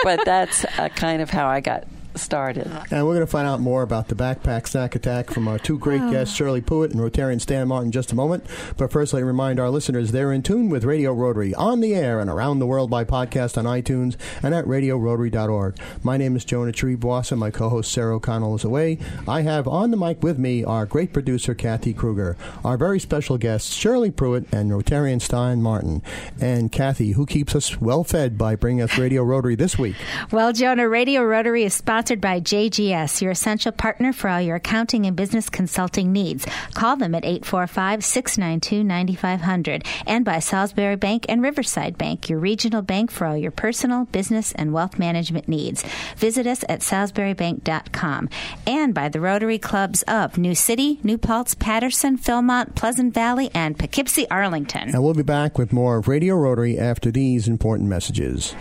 but 0.03 0.25
that's 0.25 0.65
uh, 0.79 0.89
kind 0.97 1.23
of 1.23 1.31
how 1.31 1.47
I 1.47 1.61
got 1.61 1.85
started. 2.19 2.67
And 2.91 3.07
we're 3.07 3.15
going 3.15 3.21
to 3.21 3.27
find 3.27 3.47
out 3.47 3.61
more 3.61 3.83
about 3.83 4.09
the 4.09 4.15
backpack 4.15 4.67
snack 4.67 4.95
attack 4.95 5.31
from 5.31 5.49
our 5.49 5.59
two 5.59 5.79
great 5.79 6.01
oh. 6.01 6.11
guests, 6.11 6.35
Shirley 6.35 6.61
Pruitt 6.61 6.93
and 6.93 7.01
Rotarian 7.01 7.41
Stan 7.41 7.69
Martin, 7.69 7.89
in 7.89 7.93
just 7.93 8.13
a 8.13 8.15
moment. 8.15 8.45
But 8.77 8.91
first, 8.91 9.13
let 9.13 9.21
me 9.21 9.27
remind 9.27 9.61
our 9.61 9.71
listeners 9.71 10.13
they're 10.13 10.33
in 10.33 10.43
tune 10.43 10.69
with 10.69 10.85
Radio 10.85 11.13
Rotary 11.13 11.55
on 11.55 11.81
the 11.81 11.95
air 11.95 12.21
and 12.21 12.31
around 12.31 12.59
the 12.59 12.67
world 12.67 12.91
by 12.91 13.05
podcast 13.05 13.57
on 13.57 13.65
iTunes 13.65 14.17
and 14.43 14.55
at 14.55 14.65
radiorotary.org. 14.65 15.79
My 16.03 16.17
name 16.17 16.37
is 16.37 16.45
Jonah 16.45 16.73
Triebwasser. 16.73 17.37
My 17.37 17.51
co 17.51 17.69
host 17.69 17.93
Sarah 17.93 18.17
O'Connell 18.17 18.57
is 18.57 18.65
away. 18.65 18.99
I 19.29 19.43
have 19.43 19.69
on 19.69 19.91
the 19.91 19.97
mic 19.97 20.23
with 20.23 20.39
me 20.39 20.65
our 20.65 20.87
great 20.87 21.13
producer, 21.13 21.55
Kathy 21.55 21.95
Kruger, 21.95 22.37
our 22.65 22.77
very 22.77 22.99
special 22.99 23.39
guests, 23.39 23.75
Shirley 23.75 24.11
Pruitt 24.11 24.47
and 24.53 24.71
Rotarian 24.71 25.21
Stan 25.21 25.63
Martin. 25.63 26.03
And 26.41 26.73
Kathy, 26.73 27.13
who 27.13 27.27
keeps 27.27 27.55
us 27.55 27.81
well 27.81 28.05
fed 28.05 28.39
by 28.39 28.57
bringing 28.57 28.83
us 28.83 28.99
Radio 28.99 29.23
Rotary 29.23 29.55
this 29.55 29.79
week. 29.79 29.97
Well, 30.31 30.53
Jonah, 30.53 30.89
Radio 30.89 31.23
Rotary 31.23 31.65
is 31.65 31.75
sponsored 31.75 32.06
by 32.15 32.41
JGS, 32.41 33.21
your 33.21 33.33
essential 33.33 33.73
partner 33.73 34.13
for 34.13 34.31
all 34.31 34.41
your 34.41 34.57
accounting 34.57 35.07
and 35.07 35.17
business 35.17 35.51
consulting 35.51 36.13
needs. 36.13 36.47
Call 36.75 36.97
them 36.97 37.17
at 37.17 37.25
845 37.25 38.05
692 38.05 38.85
9500 38.85 39.85
and 40.07 40.25
by 40.25 40.39
Salisbury 40.39 40.95
Bank 40.95 41.27
and 41.29 41.43
Riverside 41.43 41.99
Bank, 41.99 42.31
your 42.31 42.39
regional 42.39 42.81
bank 42.81 43.11
for 43.11 43.27
all 43.27 43.37
your 43.37 43.51
personal, 43.51 44.05
business, 44.07 44.53
and 44.53 44.73
wealth 44.73 45.01
management 45.01 45.49
needs. 45.49 45.85
Visit 46.17 46.47
us 46.47 46.65
at 46.69 46.81
salisburybank.com 46.81 48.29
and 48.67 48.95
by 48.95 49.09
the 49.09 49.21
Rotary 49.21 49.59
Clubs 49.59 50.03
of 50.05 50.39
New 50.39 50.55
City, 50.55 51.01
New 51.03 51.19
Paltz, 51.19 51.57
Patterson, 51.57 52.17
Philmont, 52.17 52.77
Pleasant 52.77 53.13
Valley, 53.13 53.51
and 53.53 53.77
Poughkeepsie, 53.77 54.31
Arlington. 54.31 54.91
And 54.91 55.03
we'll 55.03 55.15
be 55.15 55.25
back 55.25 55.59
with 55.59 55.73
more 55.73 56.01
Radio 56.03 56.37
Rotary 56.37 56.79
after 56.79 57.11
these 57.11 57.49
important 57.49 57.89
messages. 57.89 58.55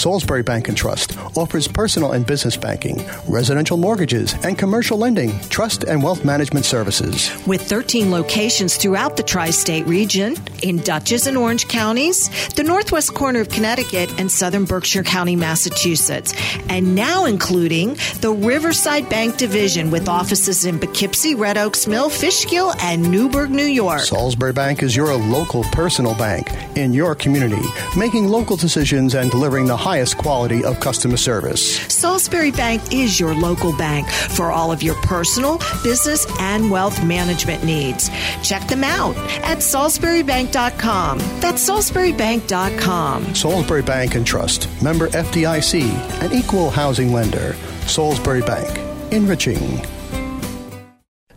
Salisbury 0.00 0.42
Bank 0.42 0.68
and 0.68 0.76
Trust 0.76 1.18
offers 1.36 1.68
personal 1.68 2.12
and 2.12 2.24
business 2.24 2.56
banking, 2.56 3.04
residential 3.28 3.76
mortgages, 3.76 4.34
and 4.44 4.56
commercial 4.56 4.96
lending, 4.96 5.38
trust 5.50 5.84
and 5.84 6.02
wealth 6.02 6.24
management 6.24 6.64
services. 6.64 7.30
With 7.46 7.60
13 7.60 8.10
locations 8.10 8.78
throughout 8.78 9.18
the 9.18 9.22
tri 9.22 9.50
state 9.50 9.86
region, 9.86 10.36
in 10.62 10.78
Dutchess 10.78 11.26
and 11.26 11.36
Orange 11.36 11.68
counties, 11.68 12.30
the 12.54 12.62
northwest 12.62 13.12
corner 13.12 13.40
of 13.40 13.50
Connecticut, 13.50 14.10
and 14.18 14.32
southern 14.32 14.64
Berkshire 14.64 15.02
County, 15.02 15.36
Massachusetts, 15.36 16.32
and 16.70 16.94
now 16.94 17.26
including 17.26 17.98
the 18.22 18.32
Riverside 18.32 19.06
Bank 19.10 19.36
Division 19.36 19.90
with 19.90 20.08
offices 20.08 20.64
in 20.64 20.78
Poughkeepsie, 20.78 21.34
Red 21.34 21.58
Oaks 21.58 21.86
Mill, 21.86 22.08
Fishkill, 22.08 22.72
and 22.80 23.10
Newburgh, 23.10 23.50
New 23.50 23.64
York. 23.64 24.00
Salisbury 24.00 24.54
Bank 24.54 24.82
is 24.82 24.96
your 24.96 25.14
local 25.14 25.62
personal 25.64 26.14
bank 26.14 26.48
in 26.76 26.94
your 26.94 27.14
community, 27.14 27.66
making 27.98 28.28
local 28.28 28.56
decisions 28.56 29.14
and 29.14 29.30
delivering 29.30 29.66
the 29.66 29.76
highest 29.90 30.16
quality 30.16 30.64
of 30.64 30.78
customer 30.78 31.16
service. 31.16 31.78
Salisbury 31.92 32.52
Bank 32.52 32.94
is 32.94 33.18
your 33.18 33.34
local 33.34 33.76
bank 33.76 34.08
for 34.08 34.52
all 34.52 34.70
of 34.70 34.84
your 34.84 34.94
personal, 35.02 35.58
business, 35.82 36.26
and 36.38 36.70
wealth 36.70 37.04
management 37.04 37.64
needs. 37.64 38.08
Check 38.40 38.68
them 38.68 38.84
out 38.84 39.16
at 39.42 39.58
salisburybank.com. 39.58 41.18
That's 41.40 41.68
salisburybank.com. 41.68 43.34
Salisbury 43.34 43.82
Bank 43.82 44.14
and 44.14 44.24
Trust, 44.24 44.68
member 44.80 45.08
FDIC, 45.08 45.82
an 46.22 46.32
equal 46.32 46.70
housing 46.70 47.12
lender. 47.12 47.56
Salisbury 47.86 48.42
Bank, 48.42 48.70
enriching. 49.12 49.99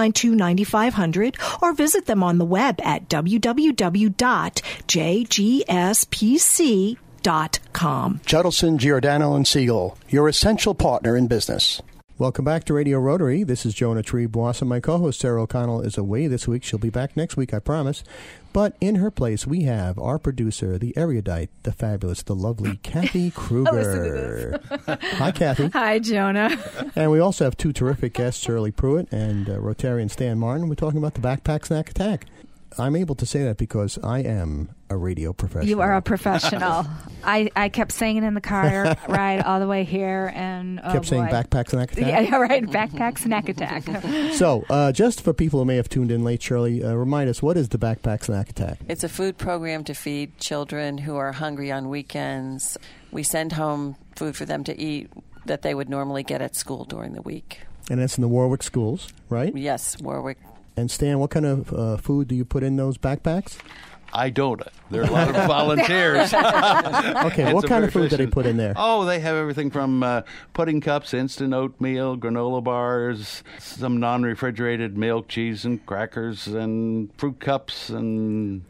692 0.00 0.34
9500 0.34 1.36
or 1.60 1.74
visit 1.74 2.06
them 2.06 2.22
on 2.22 2.38
the 2.38 2.44
web 2.44 2.80
at 2.82 3.08
www.jgspc.com. 3.08 3.80
Judelson, 8.24 8.78
Giordano 8.78 9.34
and 9.34 9.46
Siegel, 9.46 9.98
your 10.08 10.28
essential 10.28 10.74
partner 10.74 11.16
in 11.16 11.26
business. 11.26 11.82
Welcome 12.18 12.44
back 12.44 12.64
to 12.64 12.74
Radio 12.74 12.98
Rotary. 12.98 13.44
This 13.44 13.64
is 13.64 13.72
Jonah 13.72 14.02
Triebwasser, 14.02 14.62
and 14.62 14.68
my 14.68 14.80
co-host 14.80 15.20
Sarah 15.20 15.42
O'Connell 15.42 15.80
is 15.80 15.96
away 15.96 16.26
this 16.26 16.46
week. 16.46 16.62
She'll 16.64 16.78
be 16.78 16.90
back 16.90 17.16
next 17.16 17.36
week, 17.36 17.54
I 17.54 17.60
promise. 17.60 18.04
But 18.52 18.76
in 18.80 18.96
her 18.96 19.10
place, 19.10 19.46
we 19.46 19.62
have 19.62 19.98
our 19.98 20.18
producer, 20.18 20.76
the 20.78 20.96
erudite, 20.96 21.50
the 21.62 21.72
fabulous, 21.72 22.22
the 22.22 22.34
lovely 22.34 22.76
Kathy 22.82 23.30
Kruger. 23.30 24.60
Hi, 24.88 25.30
Kathy. 25.30 25.68
Hi, 25.68 25.98
Jonah. 26.00 26.58
And 26.96 27.10
we 27.10 27.20
also 27.20 27.44
have 27.44 27.56
two 27.56 27.72
terrific 27.72 28.14
guests, 28.14 28.42
Shirley 28.42 28.72
Pruitt 28.72 29.12
and 29.12 29.48
uh, 29.48 29.58
Rotarian 29.58 30.10
Stan 30.10 30.38
Martin. 30.38 30.68
We're 30.68 30.74
talking 30.74 30.98
about 30.98 31.14
the 31.14 31.20
Backpack 31.20 31.66
Snack 31.66 31.90
Attack. 31.90 32.26
I'm 32.78 32.96
able 32.96 33.14
to 33.16 33.26
say 33.26 33.44
that 33.44 33.56
because 33.56 33.98
I 34.02 34.20
am 34.20 34.74
a 34.88 34.96
radio 34.96 35.32
professional. 35.32 35.68
You 35.68 35.80
are 35.80 35.94
a 35.94 36.02
professional. 36.02 36.86
I, 37.24 37.50
I 37.56 37.68
kept 37.68 37.92
saying 37.92 38.16
it 38.16 38.24
in 38.24 38.34
the 38.34 38.40
car 38.40 38.96
ride 39.08 39.42
all 39.42 39.60
the 39.60 39.66
way 39.66 39.84
here, 39.84 40.32
and 40.34 40.80
oh 40.82 40.92
kept 40.92 41.06
saying 41.06 41.26
boy. 41.26 41.30
backpack 41.30 41.68
snack 41.70 41.92
attack. 41.92 42.06
Yeah, 42.30 42.36
right. 42.36 42.62
Backpack 42.64 43.18
snack 43.18 43.48
attack. 43.48 43.84
So, 44.34 44.64
uh, 44.70 44.92
just 44.92 45.20
for 45.20 45.32
people 45.32 45.58
who 45.60 45.64
may 45.64 45.76
have 45.76 45.88
tuned 45.88 46.10
in 46.10 46.24
late, 46.24 46.42
Shirley, 46.42 46.82
uh, 46.82 46.94
remind 46.94 47.28
us 47.28 47.42
what 47.42 47.56
is 47.56 47.68
the 47.68 47.78
backpack 47.78 48.24
snack 48.24 48.50
attack? 48.50 48.78
It's 48.88 49.04
a 49.04 49.08
food 49.08 49.36
program 49.38 49.84
to 49.84 49.94
feed 49.94 50.38
children 50.38 50.98
who 50.98 51.16
are 51.16 51.32
hungry 51.32 51.70
on 51.70 51.88
weekends. 51.88 52.78
We 53.10 53.22
send 53.22 53.52
home 53.52 53.96
food 54.16 54.36
for 54.36 54.44
them 54.44 54.64
to 54.64 54.78
eat 54.78 55.10
that 55.46 55.62
they 55.62 55.74
would 55.74 55.88
normally 55.88 56.22
get 56.22 56.40
at 56.42 56.54
school 56.54 56.84
during 56.84 57.12
the 57.12 57.22
week. 57.22 57.60
And 57.90 58.00
it's 58.00 58.16
in 58.16 58.22
the 58.22 58.28
Warwick 58.28 58.62
schools, 58.62 59.08
right? 59.28 59.54
Yes, 59.56 60.00
Warwick. 60.00 60.38
And 60.76 60.90
Stan, 60.90 61.18
what 61.18 61.30
kind 61.30 61.46
of 61.46 61.72
uh, 61.72 61.96
food 61.96 62.28
do 62.28 62.34
you 62.34 62.44
put 62.44 62.62
in 62.62 62.76
those 62.76 62.96
backpacks? 62.98 63.58
I 64.12 64.30
don't. 64.30 64.60
There 64.90 65.02
are 65.02 65.06
a 65.06 65.10
lot 65.10 65.28
of 65.28 65.34
volunteers. 65.46 66.32
Okay, 67.20 67.52
what 67.54 67.66
kind 67.68 67.84
of 67.84 67.92
food 67.92 68.10
do 68.10 68.16
they 68.16 68.24
efficient- 68.24 68.32
put 68.32 68.46
in 68.46 68.56
there? 68.56 68.72
Oh, 68.76 69.04
they 69.04 69.20
have 69.20 69.36
everything 69.36 69.70
from 69.70 70.02
uh, 70.02 70.22
pudding 70.52 70.80
cups, 70.80 71.14
instant 71.14 71.54
oatmeal, 71.54 72.16
granola 72.16 72.62
bars, 72.64 73.44
some 73.58 74.00
non-refrigerated 74.00 74.96
milk, 74.96 75.28
cheese, 75.28 75.64
and 75.64 75.84
crackers, 75.86 76.46
and 76.48 77.10
fruit 77.18 77.38
cups, 77.40 77.88
and 77.90 78.62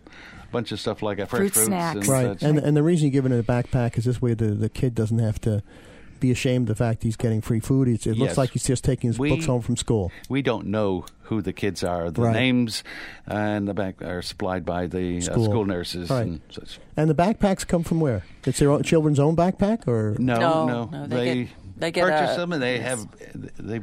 a 0.43 0.47
bunch 0.53 0.73
of 0.73 0.81
stuff 0.81 1.01
like 1.03 1.19
that. 1.19 1.31
Fresh 1.31 1.41
Fruit 1.41 1.53
fruits 1.55 1.67
snacks. 1.69 1.97
and 2.01 2.09
Right, 2.09 2.27
such. 2.41 2.43
and 2.43 2.59
and 2.59 2.77
the 2.77 2.83
reason 2.83 3.07
you 3.07 3.11
give 3.13 3.25
it 3.25 3.33
in 3.33 3.39
a 3.39 3.43
backpack 3.43 3.97
is 3.97 4.05
this 4.05 4.21
way 4.21 4.35
the, 4.35 4.47
the 4.49 4.69
kid 4.69 4.95
doesn't 4.95 5.19
have 5.21 5.41
to 5.43 5.63
be 6.21 6.31
ashamed 6.31 6.69
of 6.71 6.77
the 6.77 6.85
fact 6.85 7.03
he's 7.03 7.17
getting 7.17 7.41
free 7.41 7.61
food. 7.61 7.89
It's, 7.89 8.07
it 8.07 8.17
looks 8.17 8.37
like 8.39 8.51
he's 8.51 8.65
just 8.67 8.85
taking 8.85 9.09
his 9.09 9.19
We- 9.19 9.31
books 9.31 9.47
home 9.47 9.63
from 9.63 9.77
school. 9.77 10.13
we 10.29 10.43
don't 10.43 10.67
know 10.67 11.07
who 11.25 11.41
the 11.43 11.53
kids 11.53 11.83
are. 11.85 12.11
The 12.11 12.23
Right. 12.23 12.33
names 12.35 12.83
and 13.27 13.67
the 13.69 13.75
back 13.75 14.03
are 14.03 14.21
supplied 14.23 14.65
by 14.65 14.87
the 14.87 15.19
uh, 15.19 15.21
School. 15.21 15.45
school 15.45 15.65
nurses 15.65 16.11
Right. 16.11 16.27
and 16.27 16.41
such. 16.51 16.79
And 16.97 17.09
the 17.09 17.15
backpacks 17.15 17.67
come 17.67 17.83
from 17.85 18.01
where? 18.01 18.25
It's 18.45 18.59
their 18.59 18.71
own, 18.71 18.83
children's 18.83 19.21
own 19.21 19.37
backpack, 19.37 19.87
or 19.89 20.17
No, 20.19 20.39
No, 20.39 20.67
no, 20.67 20.85
no, 20.87 21.07
they 21.07 21.17
they, 21.17 21.35
get- 21.45 21.49
they 21.81 21.91
get 21.91 22.05
purchase 22.05 22.37
a- 22.37 22.41
them 22.41 22.53
and 22.53 22.63
they 22.63 22.77
yes. 22.77 22.87
have 22.89 23.57
they 23.59 23.81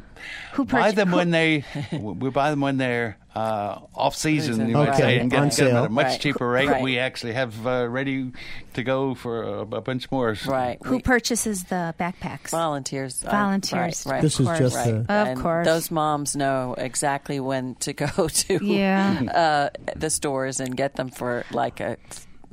Who 0.54 0.66
buy 0.66 0.92
them 0.92 1.10
who- 1.10 1.16
when 1.18 1.32
they 1.32 1.64
we 1.92 2.30
buy 2.30 2.50
them 2.52 2.62
when 2.62 2.78
they're 2.78 3.18
uh, 3.36 3.82
off 3.94 4.16
season, 4.16 4.54
Season, 4.56 4.68
you 4.70 4.74
might 4.76 4.90
Okay, 4.90 4.98
say, 4.98 5.20
and 5.20 5.24
on 5.26 5.30
get, 5.30 5.36
get 5.36 5.42
them 5.42 5.52
sale. 5.52 5.78
at 5.78 5.86
a 5.86 5.90
much 5.90 6.06
Right. 6.08 6.20
cheaper 6.20 6.50
rate. 6.50 6.68
Right. 6.70 6.82
We 6.82 6.98
actually 6.98 7.34
have 7.34 7.68
uh, 7.68 7.88
ready 7.88 8.32
to 8.74 8.84
go 8.84 9.14
for 9.14 9.44
a, 9.44 9.60
a 9.62 9.82
bunch 9.82 10.10
more. 10.10 10.36
Right. 10.48 10.80
Who 10.84 10.96
We- 10.96 11.02
purchases 11.04 11.66
the 11.66 11.94
backpacks? 12.00 12.50
volunteers. 12.50 13.24
uh, 13.24 13.30
Volunteers. 13.30 14.06
right, 14.08 14.14
right. 14.14 14.22
This 14.24 14.40
is 14.40 14.48
course. 14.48 14.58
just 14.58 14.76
Right. 14.76 14.88
uh, 14.96 14.98
Of 15.14 15.28
And 15.28 15.40
course. 15.40 15.68
Those 15.68 15.92
moms 15.92 16.36
know 16.36 16.74
exactly 16.80 17.40
when 17.40 17.76
to 17.82 17.94
go 17.94 18.08
to 18.28 18.60
Yeah. 18.66 19.22
uh, 19.32 19.70
the 19.96 20.10
stores 20.10 20.60
and 20.60 20.76
get 20.76 20.96
them 20.96 21.10
for 21.10 21.44
like 21.52 21.80
a, 21.80 21.98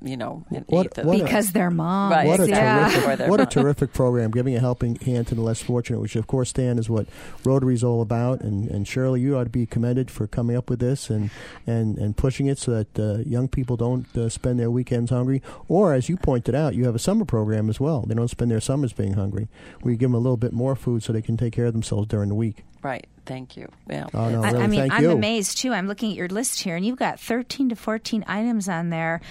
you 0.04 0.16
know, 0.16 0.44
an 0.50 0.64
What- 0.68 0.86
eighth 0.86 0.98
of 0.98 1.06
what 1.06 1.20
a- 1.20 1.24
because 1.24 1.52
they're 1.52 1.70
moms. 1.70 2.12
Right. 2.14 2.26
what 2.28 2.40
a 2.40 2.48
yeah. 2.48 2.88
Terrific, 2.90 3.18
their 3.18 3.28
what 3.30 3.40
a 3.40 3.46
terrific 3.46 3.92
program, 3.92 4.30
giving 4.30 4.54
a 4.54 4.60
helping 4.60 4.96
hand 4.96 5.26
to 5.28 5.34
the 5.34 5.40
less 5.40 5.62
fortunate, 5.62 6.00
which 6.00 6.14
of 6.16 6.26
course, 6.26 6.50
Stan, 6.50 6.78
is 6.78 6.90
what 6.90 7.06
Rotary's 7.44 7.82
all 7.82 8.02
about. 8.02 8.40
And, 8.42 8.68
and 8.70 8.86
Shirley, 8.86 9.20
you 9.20 9.36
ought 9.36 9.44
to 9.44 9.50
be 9.50 9.66
commended 9.66 10.10
for 10.10 10.26
coming 10.26 10.56
up 10.56 10.68
with 10.70 10.78
this 10.80 11.10
and 11.10 11.30
and, 11.66 11.96
and 11.98 12.16
pushing 12.16 12.46
it 12.46 12.58
so 12.58 12.70
that 12.72 12.98
uh, 12.98 13.18
young 13.26 13.48
people 13.48 13.76
don't 13.76 14.06
uh, 14.16 14.28
spend 14.28 14.60
their 14.60 14.70
weekends 14.70 15.10
hungry. 15.10 15.42
Or, 15.68 15.94
as 15.94 16.08
you 16.08 16.16
pointed 16.16 16.54
out, 16.54 16.74
you 16.74 16.84
have 16.84 16.94
a 16.94 16.98
summer 16.98 17.24
program 17.24 17.70
as 17.70 17.80
well. 17.80 18.02
They 18.06 18.14
don't 18.14 18.28
spend 18.28 18.50
their 18.50 18.60
summers 18.60 18.92
being 18.92 19.14
hungry. 19.14 19.48
where 19.80 19.92
you 19.92 19.98
give 19.98 20.10
them 20.10 20.14
a 20.14 20.18
little 20.18 20.36
bit 20.36 20.52
more 20.52 20.76
food 20.76 21.02
so 21.02 21.12
they 21.12 21.22
can 21.22 21.36
take 21.36 21.52
care 21.54 21.66
of 21.66 21.72
themselves 21.72 22.06
during 22.08 22.28
the 22.28 22.34
week. 22.34 22.64
Right. 22.82 23.06
Thank 23.24 23.56
you. 23.56 23.70
Yeah. 23.88 24.06
Oh 24.12 24.28
no, 24.28 24.42
I, 24.42 24.48
I 24.48 24.66
mean, 24.66 24.80
thank 24.80 24.92
I'm 24.92 25.02
you. 25.02 25.10
amazed 25.12 25.56
too. 25.56 25.72
I'm 25.72 25.88
looking 25.88 26.10
at 26.10 26.16
your 26.16 26.28
list 26.28 26.60
here, 26.60 26.76
and 26.76 26.84
you've 26.84 26.98
got 26.98 27.18
13 27.18 27.70
to 27.70 27.76
14 27.76 28.22
items 28.28 28.68
on 28.68 28.90
there, 28.90 29.22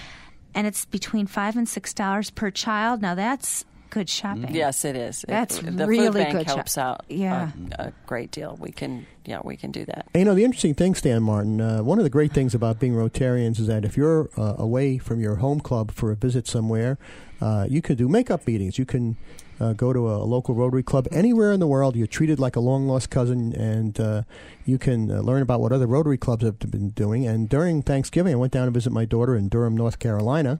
and 0.54 0.66
it's 0.66 0.84
between 0.84 1.26
five 1.26 1.56
and 1.56 1.68
six 1.68 1.92
dollars 1.94 2.30
per 2.30 2.50
child. 2.50 3.02
Now 3.02 3.14
that's 3.14 3.64
good 3.90 4.08
shopping. 4.08 4.52
Yes, 4.54 4.84
it 4.84 4.96
is. 4.96 5.24
That's 5.28 5.58
It- 5.58 5.64
That's 5.66 5.76
the 5.76 5.86
really 5.86 6.06
food 6.08 6.14
bank 6.14 6.32
good 6.36 6.46
job. 6.48 6.56
helps 6.56 6.76
out. 6.78 7.04
Yeah. 7.08 7.50
a, 7.78 7.82
a 7.88 7.92
great 8.06 8.30
deal. 8.32 8.56
We 8.58 8.72
can. 8.72 9.06
Yeah, 9.24 9.40
we 9.44 9.56
can 9.56 9.70
do 9.70 9.84
that. 9.86 10.06
And, 10.12 10.20
you 10.20 10.24
know, 10.26 10.34
the 10.34 10.44
interesting 10.44 10.74
thing, 10.74 10.94
Stan 10.94 11.22
Martin, 11.22 11.60
uh, 11.60 11.82
one 11.82 11.98
of 11.98 12.04
the 12.04 12.10
great 12.10 12.32
things 12.32 12.54
about 12.54 12.78
being 12.78 12.92
Rotarians 12.92 13.58
is 13.58 13.68
that 13.68 13.84
if 13.84 13.96
you're 13.96 14.28
uh, 14.36 14.54
away 14.58 14.98
from 14.98 15.20
your 15.20 15.36
home 15.36 15.60
club 15.60 15.92
for 15.92 16.10
a 16.10 16.16
visit 16.16 16.46
somewhere, 16.46 16.98
uh, 17.40 17.66
you 17.70 17.80
can 17.80 17.96
do 17.96 18.06
makeup 18.08 18.46
meetings. 18.46 18.78
You 18.78 18.84
can 18.84 19.16
uh, 19.60 19.72
go 19.72 19.92
to 19.92 20.10
a 20.10 20.18
local 20.24 20.54
Rotary 20.54 20.82
Club 20.82 21.06
anywhere 21.10 21.52
in 21.52 21.60
the 21.60 21.66
world. 21.66 21.96
You're 21.96 22.06
treated 22.06 22.38
like 22.38 22.56
a 22.56 22.60
long 22.60 22.86
lost 22.86 23.10
cousin, 23.10 23.52
and 23.54 23.98
uh, 24.00 24.22
you 24.64 24.78
can 24.78 25.10
uh, 25.10 25.20
learn 25.20 25.42
about 25.42 25.60
what 25.60 25.72
other 25.72 25.86
Rotary 25.86 26.18
clubs 26.18 26.44
have 26.44 26.58
been 26.58 26.90
doing. 26.90 27.26
And 27.26 27.48
during 27.48 27.82
Thanksgiving, 27.82 28.32
I 28.34 28.36
went 28.36 28.52
down 28.52 28.66
to 28.66 28.70
visit 28.70 28.92
my 28.92 29.04
daughter 29.04 29.36
in 29.36 29.48
Durham, 29.48 29.76
North 29.76 29.98
Carolina. 29.98 30.58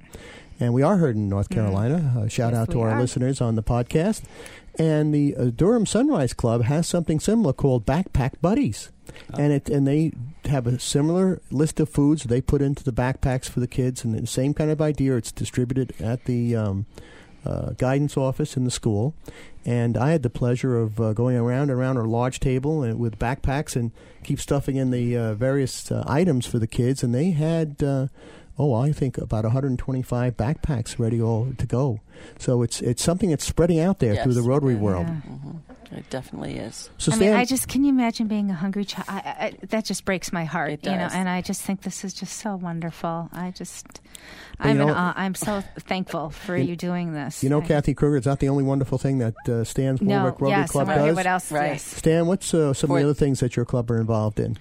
And 0.60 0.72
we 0.72 0.82
are 0.82 0.98
heard 0.98 1.16
in 1.16 1.28
North 1.28 1.48
Carolina. 1.50 2.14
Uh, 2.16 2.28
shout 2.28 2.52
Yes, 2.52 2.60
out 2.62 2.70
to 2.70 2.80
our 2.80 2.90
are. 2.90 3.00
listeners 3.00 3.40
on 3.40 3.56
the 3.56 3.62
podcast. 3.62 4.22
And 4.78 5.12
the 5.12 5.34
uh, 5.36 5.44
Durham 5.46 5.84
Sunrise 5.86 6.32
Club 6.32 6.64
has 6.64 6.86
something 6.86 7.18
similar 7.18 7.52
called 7.52 7.84
Backpack 7.84 8.34
Buddies 8.40 8.90
and 9.36 9.52
it 9.52 9.68
and 9.68 9.86
they 9.86 10.12
have 10.46 10.66
a 10.66 10.78
similar 10.78 11.40
list 11.50 11.80
of 11.80 11.88
foods 11.88 12.24
they 12.24 12.40
put 12.40 12.60
into 12.62 12.84
the 12.84 12.92
backpacks 12.92 13.48
for 13.48 13.60
the 13.60 13.66
kids, 13.66 14.04
and 14.04 14.14
the 14.14 14.26
same 14.26 14.54
kind 14.54 14.70
of 14.70 14.80
idea. 14.80 15.16
It's 15.16 15.32
distributed 15.32 15.92
at 16.00 16.24
the 16.24 16.56
um, 16.56 16.86
uh, 17.44 17.70
guidance 17.76 18.16
office 18.16 18.56
in 18.56 18.64
the 18.64 18.70
school, 18.70 19.14
and 19.64 19.96
I 19.96 20.10
had 20.10 20.22
the 20.22 20.30
pleasure 20.30 20.76
of 20.76 21.00
uh, 21.00 21.12
going 21.12 21.36
around 21.36 21.70
and 21.70 21.72
around 21.72 21.96
a 21.96 22.04
large 22.04 22.40
table 22.40 22.82
and 22.82 22.98
with 22.98 23.18
backpacks 23.18 23.76
and 23.76 23.92
keep 24.22 24.40
stuffing 24.40 24.76
in 24.76 24.90
the 24.90 25.16
uh, 25.16 25.34
various 25.34 25.90
uh, 25.90 26.04
items 26.06 26.46
for 26.46 26.58
the 26.58 26.66
kids, 26.66 27.02
and 27.02 27.14
they 27.14 27.30
had. 27.30 27.82
Oh, 28.56 28.72
I 28.74 28.92
think 28.92 29.18
about 29.18 29.42
125 29.44 30.36
backpacks 30.36 30.98
ready 30.98 31.20
all 31.20 31.48
to 31.58 31.66
go. 31.66 32.00
So 32.38 32.62
it's 32.62 32.80
it's 32.80 33.02
something 33.02 33.30
that's 33.30 33.44
spreading 33.44 33.80
out 33.80 33.98
there 33.98 34.22
through 34.22 34.34
the 34.34 34.40
Yes. 34.40 34.48
Rotary 34.48 34.76
world. 34.76 35.06
Yeah. 35.08 35.98
It 35.98 36.08
definitely 36.10 36.56
is. 36.56 36.88
So 36.98 37.12
I 37.12 37.16
mean, 37.16 37.32
I 37.34 37.44
just 37.44 37.68
can 37.68 37.84
you 37.84 37.90
imagine 37.90 38.26
being 38.26 38.50
a 38.50 38.54
hungry 38.54 38.84
child? 38.84 39.06
I, 39.08 39.18
I, 39.60 39.66
that 39.68 39.84
just 39.84 40.04
breaks 40.04 40.32
my 40.32 40.44
heart, 40.44 40.70
It 40.72 40.84
you 40.84 40.90
know. 40.92 40.98
does. 40.98 41.14
And 41.14 41.28
I 41.28 41.40
just 41.40 41.62
think 41.62 41.82
this 41.82 42.04
is 42.04 42.14
just 42.14 42.38
so 42.38 42.56
wonderful. 42.56 43.28
I 43.32 43.50
just, 43.52 43.86
but 44.58 44.66
I'm 44.66 44.70
in 44.80 44.86
know- 44.86 44.94
awe. 44.94 45.12
I'm 45.16 45.34
so 45.34 45.62
thankful 45.80 46.30
for 46.30 46.56
You- 46.56 46.70
you 46.70 46.76
doing 46.76 47.12
this. 47.12 47.42
You 47.44 47.50
know, 47.50 47.60
I- 47.60 47.66
Kathy 47.66 47.94
Kruger, 47.94 48.16
it's 48.16 48.26
not 48.26 48.40
the 48.40 48.48
only 48.48 48.64
wonderful 48.64 48.98
thing 48.98 49.18
that 49.18 49.34
uh, 49.48 49.62
Stan's 49.64 50.00
No, 50.00 50.18
Warwick 50.22 50.40
Rotary 50.40 50.58
yes, 50.60 50.70
Club 50.70 50.88
I 50.88 50.92
wanna 50.92 51.02
hear 51.02 51.10
does. 51.10 51.16
what 51.16 51.26
else? 51.26 51.52
Right. 51.52 51.66
Yes. 51.72 51.82
Stan, 51.84 52.26
what's 52.26 52.54
uh, 52.54 52.72
some 52.72 52.90
of 52.90 52.96
the 52.96 53.04
other 53.04 53.14
things 53.14 53.40
that 53.40 53.54
your 53.56 53.64
club 53.64 53.90
are 53.90 53.98
involved 54.00 54.40
in? 54.40 54.56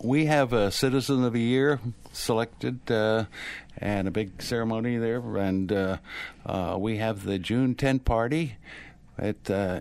We 0.00 0.26
have 0.26 0.52
a 0.52 0.70
Citizen 0.70 1.24
of 1.24 1.32
the 1.32 1.40
Year 1.40 1.80
selected 2.12 2.88
uh, 2.90 3.24
and 3.76 4.06
a 4.06 4.12
big 4.12 4.40
ceremony 4.40 4.96
there, 4.96 5.36
and 5.36 5.72
uh, 5.72 5.96
uh, 6.46 6.76
we 6.78 6.98
have 6.98 7.24
the 7.24 7.38
June 7.38 7.74
10 7.74 7.98
party. 8.00 8.56
at 9.18 9.50
uh, 9.50 9.80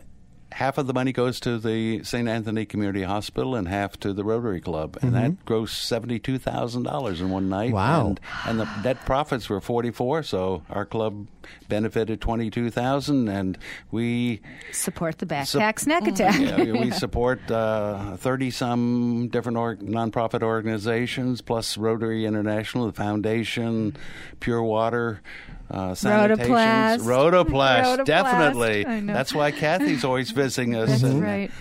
half 0.52 0.78
of 0.78 0.88
the 0.88 0.94
money 0.94 1.12
goes 1.12 1.40
to 1.42 1.58
the 1.60 2.04
St. 2.04 2.28
Anthony 2.28 2.66
Community 2.66 3.04
Hospital 3.04 3.56
and 3.56 3.68
half 3.68 4.00
to 4.00 4.14
the 4.14 4.24
Rotary 4.24 4.62
Club, 4.62 4.98
and 5.02 5.14
that 5.14 5.32
mm-hmm. 5.32 5.54
grossed 5.54 5.82
seventy-two 5.84 6.38
thousand 6.38 6.84
dollars 6.84 7.22
in 7.22 7.30
one 7.30 7.50
night. 7.50 7.72
Wow. 7.72 8.08
And, 8.08 8.20
and 8.46 8.60
the 8.60 8.82
net 8.82 9.06
profits 9.06 9.50
were 9.50 9.62
forty-four, 9.62 10.24
so 10.24 10.64
our 10.70 10.86
club 10.86 11.28
benefited 11.70 12.22
twenty-two 12.22 12.70
thousand, 12.70 13.28
and 13.28 13.58
we 13.92 14.42
Support 14.72 15.20
the 15.20 15.46
So- 15.46 15.60
backpack 15.60 15.80
snack 15.80 16.04
mm-hmm. 16.04 16.14
attack. 16.14 16.40
yeah, 16.40 16.72
we 16.72 16.92
support 17.06 17.50
uh, 17.52 18.18
thirty 18.18 18.52
some 18.52 19.30
different 19.30 19.58
org- 19.58 19.82
nonprofit 19.82 20.44
organizations, 20.44 21.42
plus 21.42 21.78
Rotary 21.78 22.26
International, 22.26 22.88
the 22.88 22.94
Foundation, 22.94 23.96
Pure 24.40 24.64
Water. 24.64 25.22
Uh, 25.70 25.92
Rotaplast. 25.92 26.38
sanitations. 26.38 26.98
Rotaplast, 27.00 27.98
Rotaplast, 27.98 28.06
definitely. 28.06 28.86
I 28.86 29.00
know. 29.02 29.14
That's 29.14 29.34
why 29.34 29.52
Kathy's 29.52 30.06
always 30.06 30.32
visiting 30.38 30.76
us. 30.76 30.90
That's 30.90 31.04
and 31.04 31.22
right. 31.22 31.52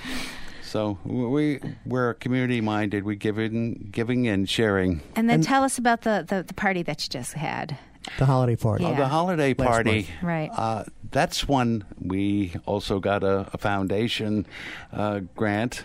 So 0.63 0.99
we 1.05 1.61
we're 1.85 2.15
community 2.15 2.61
minded. 2.61 3.05
We 3.05 3.17
give 3.17 3.39
in, 3.39 3.89
giving 3.91 4.29
and 4.29 4.49
sharing. 4.49 5.01
And 5.15 5.29
then 5.29 5.41
tell 5.41 5.65
us 5.65 5.79
about 5.79 6.03
the, 6.03 6.25
the, 6.27 6.43
the 6.43 6.55
party 6.55 6.83
that 6.83 7.03
you 7.03 7.09
just 7.09 7.33
had. 7.35 7.79
The 8.19 8.27
holiday 8.27 8.57
party. 8.57 8.85
Yeah. 8.85 8.91
Oh, 8.91 8.97
the 8.97 9.09
holiday 9.09 9.55
Last 9.55 9.69
party. 9.69 9.91
month. 9.91 10.23
Right. 10.23 10.51
Uh, 10.53 10.85
that's 11.11 11.49
one 11.49 11.85
we 12.01 12.55
also 12.67 13.01
got 13.01 13.25
a, 13.25 13.49
a 13.53 13.59
foundation 13.59 14.47
uh, 14.93 15.21
grant 15.35 15.85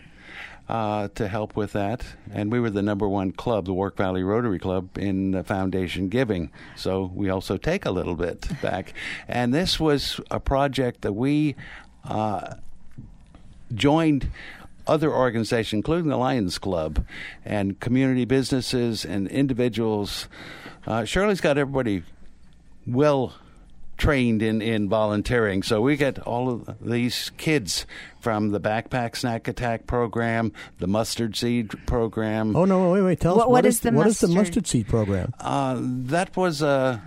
uh, 0.70 1.10
to 1.16 1.28
help 1.28 1.56
with 1.56 1.74
that. 1.74 2.06
And 2.32 2.52
we 2.52 2.60
were 2.60 2.70
the 2.70 2.82
number 2.82 3.08
one 3.08 3.32
club, 3.32 3.66
the 3.66 3.74
Warwick 3.74 3.98
Valley 3.98 4.24
Rotary 4.24 4.60
Club, 4.60 4.98
in 4.98 5.36
uh, 5.36 5.44
foundation 5.44 6.10
giving. 6.10 6.52
So 6.76 7.12
we 7.14 7.30
also 7.30 7.58
take 7.58 7.86
a 7.86 7.92
little 7.92 8.16
bit 8.16 8.48
back. 8.62 8.94
And 9.28 9.54
this 9.54 9.80
was 9.80 10.20
a 10.30 10.40
project 10.40 11.02
that 11.02 11.14
we 11.14 11.56
uh, 12.04 12.56
joined 13.74 14.28
other 14.88 15.12
organizations, 15.14 15.78
including 15.80 16.10
the 16.10 16.18
Lions 16.18 16.58
Club 16.58 17.06
and 17.46 17.80
community 17.80 18.26
businesses 18.26 19.06
and 19.06 19.28
individuals. 19.28 20.28
Uh, 20.88 21.06
Shirley's 21.06 21.42
got 21.42 21.58
everybody 21.58 22.04
well 22.88 23.34
trained 23.98 24.42
in, 24.42 24.62
in 24.64 24.90
volunteering. 24.90 25.62
So 25.62 25.80
we 25.82 25.96
get 25.96 26.18
all 26.20 26.50
of 26.50 26.78
these 26.82 27.32
kids 27.38 27.86
from 28.20 28.50
the 28.50 28.60
Backpack 28.60 29.16
Snack 29.16 29.48
Attack 29.48 29.86
program, 29.86 30.52
the 30.80 30.88
Mustard 30.88 31.36
Seed 31.36 31.70
program. 31.86 32.56
Oh 32.56 32.66
no! 32.66 32.92
Wait, 32.92 33.02
wait. 33.04 33.20
Tell 33.20 33.36
What- 33.38 33.46
us 33.46 33.50
what 33.52 33.66
is 33.68 33.80
the 33.82 33.92
mustard? 33.92 33.98
what 33.98 34.08
is 34.08 34.20
the 34.20 34.28
mustard- 34.28 34.42
mustard 34.48 34.68
seed 34.68 34.88
program? 34.88 35.34
Uh, 35.40 35.78
that 35.80 36.36
was 36.36 36.64
a 36.64 37.02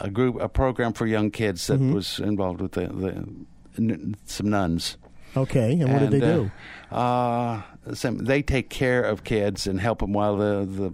a 0.00 0.10
group, 0.10 0.40
a 0.40 0.48
program 0.48 0.92
for 0.94 1.06
young 1.06 1.30
kids 1.30 1.66
that 1.68 1.78
Mm-hmm. 1.78 1.92
was 1.92 2.18
involved 2.18 2.60
with 2.60 2.72
the, 2.72 2.88
the 2.88 4.14
some 4.26 4.50
nuns. 4.50 4.96
Okay, 5.36 5.72
and 5.72 5.92
what 5.92 5.98
did 6.00 6.10
they 6.10 6.20
do? 6.20 6.50
Uh, 6.90 6.94
uh, 6.94 7.62
some, 7.94 8.18
they 8.18 8.42
take 8.42 8.70
care 8.70 9.02
of 9.02 9.22
kids 9.24 9.66
and 9.66 9.80
help 9.80 10.00
them 10.00 10.12
while 10.12 10.36
the, 10.36 10.64
the 10.66 10.92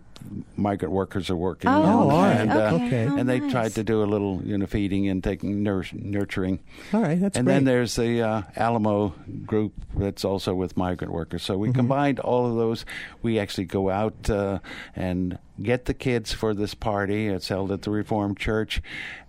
migrant 0.56 0.92
workers 0.92 1.30
are 1.30 1.36
working. 1.36 1.70
Oh, 1.70 1.82
and, 1.82 1.86
all 1.86 2.08
right. 2.22 2.32
and, 2.40 2.50
uh, 2.50 2.70
Okay. 2.86 3.06
Oh, 3.08 3.16
and 3.16 3.28
they 3.28 3.38
nice. 3.38 3.52
tried 3.52 3.72
to 3.74 3.84
do 3.84 4.02
a 4.02 4.06
little, 4.06 4.42
you 4.44 4.58
know, 4.58 4.66
feeding 4.66 5.08
and 5.08 5.22
taking 5.22 5.62
nur- 5.62 5.84
nurturing. 5.92 6.58
All 6.92 7.00
right, 7.00 7.20
that's 7.20 7.36
and 7.36 7.46
great. 7.46 7.54
then 7.54 7.64
there's 7.64 7.94
the 7.94 8.22
uh, 8.22 8.42
Alamo 8.56 9.14
group 9.46 9.72
that's 9.96 10.24
also 10.24 10.54
with 10.54 10.76
migrant 10.76 11.12
workers. 11.12 11.42
So 11.44 11.56
we 11.56 11.72
combined 11.72 12.18
all 12.18 12.46
of 12.46 12.56
those. 12.56 12.84
We 13.22 13.38
actually 13.38 13.66
go 13.66 13.90
out 13.90 14.28
uh, 14.28 14.58
and 14.96 15.38
get 15.62 15.84
the 15.84 15.94
kids 15.94 16.32
for 16.32 16.54
this 16.54 16.74
party. 16.74 17.28
It's 17.28 17.48
held 17.48 17.70
at 17.70 17.82
the 17.82 17.90
Reformed 17.90 18.38
Church. 18.38 18.82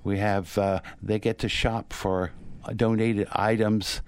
We 0.04 0.18
have 0.18 0.58
uh, 0.58 0.80
they 1.02 1.20
get 1.20 1.38
to 1.40 1.50
shop 1.50 1.94
for 1.94 2.32
donated 2.76 3.28
items, 3.32 4.02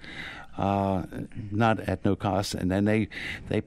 uh, 0.58 1.04
not 1.50 1.80
at 1.80 2.04
no 2.04 2.16
cost, 2.16 2.54
and 2.54 2.70
then 2.70 2.84
they 2.84 3.08
they 3.48 3.62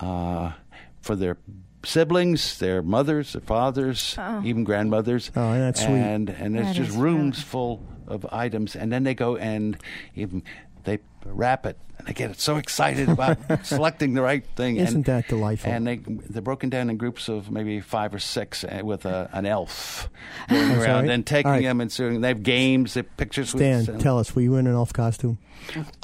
uh, 0.00 0.52
for 1.00 1.14
their 1.14 1.36
siblings, 1.84 2.58
their 2.58 2.82
mothers, 2.82 3.32
their 3.34 3.42
fathers, 3.42 4.16
even 4.44 4.64
grandmothers. 4.64 5.30
Oh, 5.36 5.52
that's 5.52 5.80
sweet. 5.80 5.92
And 5.94 6.28
and 6.30 6.56
it's 6.56 6.68
That 6.68 6.76
just 6.76 6.96
rooms 6.96 7.36
really- 7.38 7.44
full 7.46 7.86
of 8.06 8.26
items, 8.32 8.74
and 8.74 8.90
then 8.90 9.04
they 9.04 9.14
go 9.14 9.36
and 9.36 9.76
even 10.16 10.42
they 10.84 10.98
wrap 11.24 11.66
it, 11.66 11.78
and 12.00 12.06
they 12.06 12.12
get 12.14 12.38
so 12.40 12.56
excited 12.56 13.08
about 13.08 13.38
selecting 13.64 14.14
the 14.14 14.22
right 14.22 14.44
thing. 14.56 14.76
Isn't 14.76 14.96
and, 14.96 15.04
that 15.06 15.28
delightful? 15.28 15.70
And 15.72 15.86
they 15.86 15.96
they're 15.96 16.42
broken 16.42 16.70
down 16.70 16.90
in 16.90 16.96
groups 16.96 17.28
of 17.28 17.50
maybe 17.50 17.80
five 17.80 18.14
or 18.14 18.18
six 18.18 18.64
uh, 18.64 18.80
with 18.82 19.04
a, 19.06 19.28
an 19.32 19.46
elf 19.46 20.08
going 20.48 20.62
I'm 20.62 20.70
around 20.72 21.04
sorry? 21.04 21.08
and 21.10 21.26
taking 21.26 21.46
All 21.46 21.52
right. 21.56 21.62
them 21.62 21.80
and 21.80 21.90
doing. 21.94 22.20
They 22.20 22.28
have 22.28 22.42
games, 22.42 22.94
they 22.94 23.00
have 23.00 23.16
pictures. 23.16 23.50
Stan, 23.50 23.86
with, 23.86 24.00
tell 24.00 24.18
us, 24.18 24.34
were 24.34 24.42
you 24.42 24.56
in 24.56 24.66
an 24.66 24.74
elf 24.74 24.92
costume? 24.92 25.38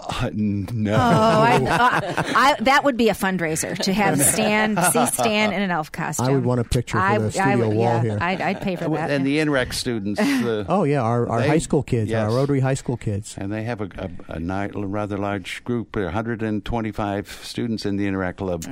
uh, 0.01 0.29
no. 0.35 0.93
Oh, 0.93 0.99
I, 0.99 1.55
uh, 1.67 2.23
I, 2.37 2.57
that 2.61 2.85
would 2.85 2.99
be 2.99 3.09
a 3.09 3.15
fundraiser 3.15 3.77
to 3.85 3.93
have 3.93 4.21
Stan 4.21 4.77
see 4.93 5.07
Stan 5.07 5.53
in 5.55 5.63
an 5.63 5.71
elf 5.71 5.91
costume. 5.91 6.27
I 6.27 6.33
would 6.33 6.45
want 6.45 6.61
a 6.61 6.65
picture 6.65 6.99
for 6.99 7.03
I- 7.05 7.17
the 7.19 7.27
I 7.27 7.31
studio 7.31 7.69
would- 7.69 7.77
wall 7.77 7.85
yeah, 7.95 8.03
here. 8.03 8.19
I'd, 8.21 8.41
I'd 8.43 8.61
pay 8.61 8.77
for 8.77 8.91
that. 8.91 9.11
and 9.11 9.27
the 9.27 9.39
NREC 9.39 9.73
students. 9.73 10.21
The, 10.21 10.67
Oh 10.69 10.85
yeah, 10.85 11.01
our, 11.01 11.27
our 11.29 11.41
They- 11.41 11.49
high 11.49 11.59
school 11.59 11.83
kids, 11.83 12.13
our. 12.13 12.29
Rotary 12.31 12.61
high 12.61 12.75
school 12.75 12.97
kids. 12.99 13.35
And 13.39 13.51
they 13.51 13.63
have 13.65 13.81
a, 13.81 13.89
a, 14.29 14.35
a 14.35 14.41
ni- 14.41 14.71
rather 14.75 15.17
large 15.17 15.65
group, 15.65 15.86
125 15.95 17.41
students 17.43 17.87
in 17.87 17.97
the 17.97 18.07
Interact 18.07 18.39
Club. 18.39 18.65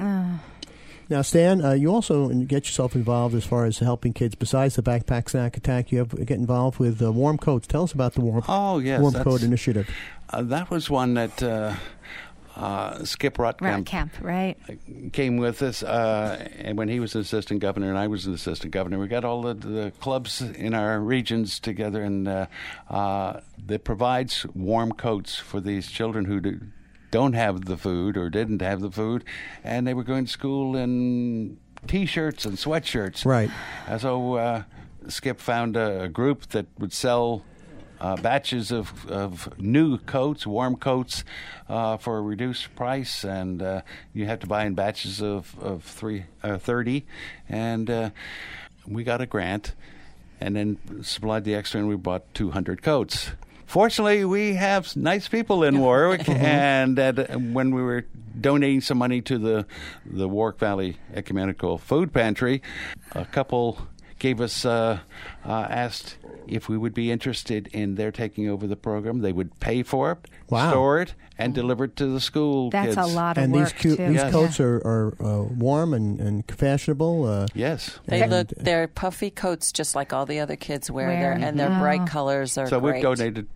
Now, 1.10 1.20
Stan, 1.20 1.62
uh, 1.62 1.72
you 1.72 1.92
also 1.92 2.28
get 2.30 2.64
yourself 2.64 2.94
involved 2.94 3.34
as 3.34 3.44
far 3.44 3.66
as 3.66 3.78
helping 3.78 4.14
kids. 4.14 4.34
Besides 4.34 4.76
the 4.76 4.82
backpack 4.82 5.28
snack 5.28 5.54
attack, 5.56 5.92
you 5.92 5.98
have 5.98 6.10
get 6.24 6.38
involved 6.38 6.78
with 6.78 7.02
uh, 7.02 7.12
warm 7.12 7.36
coats. 7.36 7.66
Tell 7.66 7.82
us 7.82 7.92
about 7.92 8.14
the 8.14 8.22
warm 8.22 8.42
Oh, 8.48 8.78
yes. 8.78 9.00
warm 9.02 9.12
coat 9.14 9.42
initiative. 9.42 9.88
Uh, 10.30 10.40
that 10.42 10.70
was 10.70 10.88
one 10.88 11.12
that 11.14 11.42
uh, 11.42 11.74
uh, 12.56 13.04
Skip 13.04 13.38
Rat 13.38 13.58
Rutkamp 13.58 13.84
camp, 13.84 14.12
right? 14.22 14.56
came 15.12 15.36
with 15.36 15.60
us, 15.60 15.82
uh, 15.82 16.48
and 16.56 16.78
when 16.78 16.88
he 16.88 17.00
was 17.00 17.14
an 17.14 17.20
assistant 17.20 17.60
governor 17.60 17.90
and 17.90 17.98
I 17.98 18.06
was 18.06 18.24
an 18.24 18.32
assistant 18.32 18.72
governor, 18.72 18.98
we 18.98 19.06
got 19.06 19.26
all 19.26 19.42
the, 19.42 19.52
the 19.54 19.92
clubs 20.00 20.40
in 20.40 20.72
our 20.72 20.98
regions 21.00 21.60
together, 21.60 22.02
and 22.02 22.26
uh, 22.26 22.46
uh, 22.88 23.40
that 23.66 23.84
provides 23.84 24.46
warm 24.54 24.92
coats 24.92 25.34
for 25.36 25.60
these 25.60 25.88
children 25.90 26.24
who 26.24 26.40
do, 26.40 26.60
don't 27.14 27.34
have 27.34 27.66
the 27.66 27.76
food 27.76 28.16
or 28.16 28.28
didn't 28.28 28.60
have 28.60 28.80
the 28.80 28.90
food, 28.90 29.22
and 29.62 29.86
they 29.86 29.94
were 29.94 30.02
going 30.02 30.24
to 30.24 30.30
school 30.32 30.74
in 30.74 31.56
t-shirts 31.86 32.44
and 32.44 32.56
sweatshirts. 32.58 33.24
Right. 33.24 33.48
And 33.86 34.00
so 34.00 34.34
uh, 34.34 34.62
Skip 35.06 35.38
found 35.38 35.76
a, 35.76 36.08
group 36.08 36.48
that 36.48 36.66
would 36.76 36.92
sell 36.92 37.44
uh, 38.00 38.16
batches 38.16 38.72
of, 38.72 39.08
of 39.08 39.56
new 39.60 39.98
coats, 39.98 40.44
warm 40.44 40.74
coats, 40.74 41.22
uh, 41.68 41.98
for 41.98 42.18
a 42.18 42.20
reduced 42.20 42.74
price, 42.74 43.22
and 43.22 43.62
uh, 43.62 43.82
you 44.12 44.26
have 44.26 44.40
to 44.40 44.48
buy 44.48 44.64
in 44.64 44.74
batches 44.74 45.22
of, 45.22 45.56
of 45.60 45.84
three, 45.84 46.24
uh, 46.42 46.58
30. 46.58 47.06
And 47.48 47.88
uh, 47.88 48.10
we 48.88 49.04
got 49.04 49.20
a 49.20 49.26
grant 49.26 49.76
and 50.40 50.56
then 50.56 51.04
supplied 51.04 51.44
the 51.44 51.54
extra, 51.54 51.78
and 51.78 51.88
we 51.88 51.94
bought 51.94 52.34
200 52.34 52.82
coats. 52.82 53.30
Fortunately, 53.66 54.24
we 54.24 54.54
have 54.54 54.94
nice 54.96 55.28
people 55.28 55.64
in 55.64 55.78
Warwick, 55.78 56.28
and 56.28 56.98
at, 56.98 57.40
when 57.40 57.74
we 57.74 57.82
were 57.82 58.06
donating 58.40 58.80
some 58.80 58.98
money 58.98 59.20
to 59.22 59.38
the 59.38 59.66
the 60.04 60.28
Warwick 60.28 60.58
Valley 60.58 60.96
Ecumenical 61.14 61.78
Food 61.78 62.12
Pantry, 62.12 62.62
a 63.12 63.24
couple 63.24 63.78
gave 64.18 64.40
us 64.40 64.64
uh, 64.64 65.00
uh, 65.46 65.66
asked 65.70 66.16
if 66.46 66.68
we 66.68 66.76
would 66.76 66.94
be 66.94 67.10
interested 67.10 67.68
in 67.72 67.94
their 67.96 68.10
taking 68.12 68.48
over 68.48 68.66
the 68.66 68.76
program. 68.76 69.20
They 69.20 69.32
would 69.32 69.58
pay 69.60 69.82
for 69.82 70.12
it, 70.12 70.18
Wow. 70.50 70.70
store 70.70 71.00
it, 71.00 71.14
and 71.38 71.54
deliver 71.54 71.84
it 71.84 71.96
to 71.96 72.06
the 72.06 72.20
school. 72.20 72.70
That's 72.70 72.94
kids. 72.94 72.98
a 72.98 73.14
lot 73.14 73.36
of 73.38 73.44
And 73.44 73.52
work 73.52 73.64
these 73.64 73.72
cute, 73.80 73.96
too. 73.98 74.06
these 74.08 74.16
Yes. 74.16 74.32
coats 74.32 74.60
are, 74.60 74.76
are 74.76 75.14
uh, 75.24 75.42
warm 75.44 75.94
and, 75.94 76.20
and 76.20 76.44
fashionable. 76.50 77.24
Uh, 77.24 77.46
Yes. 77.54 77.98
They 78.06 78.22
And- 78.22 78.30
look 78.30 78.48
they're 78.56 78.88
puffy 78.88 79.30
coats 79.30 79.72
just 79.72 79.94
like 79.94 80.12
all 80.12 80.26
the 80.26 80.40
other 80.40 80.56
kids 80.56 80.90
wear, 80.90 81.08
Wear. 81.08 81.20
there, 81.20 81.32
and 81.48 81.58
their 81.58 81.70
Oh. 81.70 81.78
bright 81.80 82.06
colors 82.06 82.56
are 82.58 82.66
So 82.68 82.78
great. 82.80 82.94
we've 82.94 83.02
donated 83.02 83.46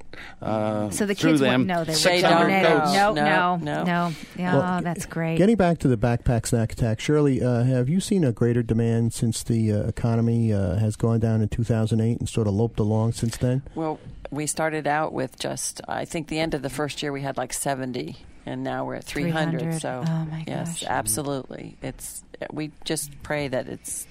uh, 0.42 0.90
So 0.90 1.07
the 1.07 1.14
kids 1.14 1.38
them 1.40 1.61
wouldn't 1.62 1.66
know 1.66 1.85
they 1.85 1.92
They 1.92 2.22
were 2.22 2.29
600. 2.29 2.62
No, 2.62 3.12
No, 3.12 3.12
no, 3.14 3.57
no. 3.62 3.85
no. 3.85 4.12
Yeah, 4.37 4.57
Well, 4.57 4.83
that's 4.83 5.07
great. 5.07 5.38
Getting 5.38 5.55
back 5.57 5.79
to 5.79 5.88
the 5.88 5.96
backpack 5.96 6.46
snack 6.46 6.72
attack, 6.72 6.98
Shirley, 6.98 7.40
uh, 7.42 7.62
have 7.62 7.88
you 7.88 8.01
seen 8.01 8.24
a 8.24 8.33
greater 8.33 8.62
demand 8.64 9.12
since 9.12 9.44
the 9.44 9.72
uh, 9.72 9.77
economy 9.87 10.53
uh, 10.53 10.77
has 10.77 10.96
gone 10.96 11.20
down 11.20 11.40
in 11.40 11.48
2008 11.87 12.21
and 12.21 12.29
sort 12.29 12.47
of 12.47 12.55
loped 12.55 12.81
along 12.81 13.12
since 13.12 13.37
then? 13.37 13.62
Well, 13.75 13.99
we 14.31 14.47
started 14.47 14.87
out 14.87 15.12
with 15.12 15.38
just 15.38 15.81
I 15.88 16.05
think 16.05 16.29
the 16.29 16.38
end 16.38 16.55
of 16.55 16.62
the 16.62 16.71
first 16.71 17.03
year 17.03 17.12
we 17.12 17.23
had 17.23 17.37
like 17.37 17.53
70 17.53 18.17
and 18.47 18.64
now 18.64 18.85
we're 18.85 18.97
at 18.97 19.05
300. 19.05 19.61
300. 19.61 19.81
So 19.81 20.05
Oh, 20.07 20.25
my 20.31 20.45
yes, 20.47 20.85
absolutely. 20.87 21.77
It's 21.83 22.23
we 22.53 22.73
just 22.85 23.11
pray 23.23 23.49
that 23.49 23.69
it's 23.69 24.07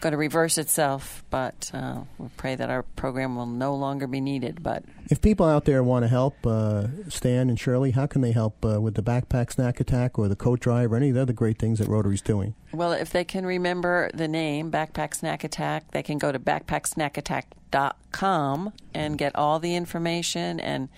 going 0.00 0.12
to 0.12 0.18
reverse 0.18 0.58
itself, 0.58 1.24
but 1.30 1.70
uh, 1.74 2.00
we 2.18 2.28
pray 2.36 2.54
that 2.54 2.70
our 2.70 2.82
program 2.82 3.36
will 3.36 3.46
no 3.46 3.74
longer 3.74 4.06
be 4.06 4.20
needed, 4.20 4.62
but 4.62 4.84
If 5.10 5.20
people 5.20 5.46
out 5.46 5.64
there 5.64 5.82
want 5.82 6.04
to 6.04 6.08
help 6.08 6.46
uh, 6.46 6.86
Stan 7.08 7.48
and 7.48 7.58
Shirley, 7.58 7.90
how 7.92 8.06
can 8.06 8.20
they 8.20 8.32
help 8.32 8.64
uh, 8.64 8.80
with 8.80 8.94
the 8.94 9.02
backpack 9.02 9.52
snack 9.52 9.80
attack 9.80 10.18
or 10.18 10.28
the 10.28 10.36
coat 10.36 10.60
drive 10.60 10.92
or 10.92 10.96
any 10.96 11.08
of 11.10 11.14
the 11.14 11.22
other 11.22 11.32
great 11.32 11.58
things 11.58 11.78
that 11.78 11.88
Rotary's 11.88 12.22
doing? 12.22 12.54
Well, 12.72 12.92
if 12.92 13.10
they 13.10 13.24
can 13.24 13.44
remember 13.44 14.10
the 14.14 14.28
name 14.28 14.70
Backpack 14.70 15.14
Snack 15.14 15.44
Attack, 15.44 15.90
they 15.90 16.02
can 16.02 16.16
go 16.18 16.32
to 16.32 16.38
backpacksnackattack.com 16.38 18.72
and 18.94 19.18
get 19.18 19.36
all 19.36 19.58
the 19.58 19.74
information 19.74 20.60
and 20.60 20.88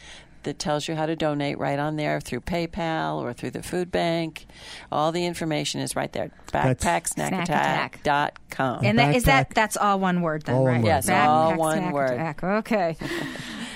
that 0.44 0.58
tells 0.58 0.88
you 0.88 0.94
how 0.94 1.06
to 1.06 1.16
donate 1.16 1.58
right 1.58 1.78
on 1.78 1.96
there 1.96 2.20
through 2.20 2.40
PayPal 2.42 3.20
or 3.20 3.32
through 3.32 3.50
the 3.50 3.62
food 3.62 3.90
bank. 3.90 4.46
All 4.92 5.12
the 5.12 5.24
information 5.26 5.80
is 5.80 5.96
right 5.96 6.12
there. 6.12 6.30
That's- 6.52 6.84
Backpacksnackattack.com. 6.84 8.84
and 8.84 8.98
that, 8.98 9.14
is 9.14 9.24
that 9.24 9.50
that's 9.50 9.76
all 9.76 9.98
one 10.00 10.22
word 10.22 10.42
then, 10.44 10.54
All 10.54 10.64
one 10.64 10.82
word. 10.82 10.86
Yes, 10.86 11.08
Backpack 11.08 11.26
all 11.26 11.56
one 11.56 11.78
snack 11.78 11.92
word. 11.94 12.10
attack. 12.12 12.44
Okay. 12.44 12.96
we 13.00 13.06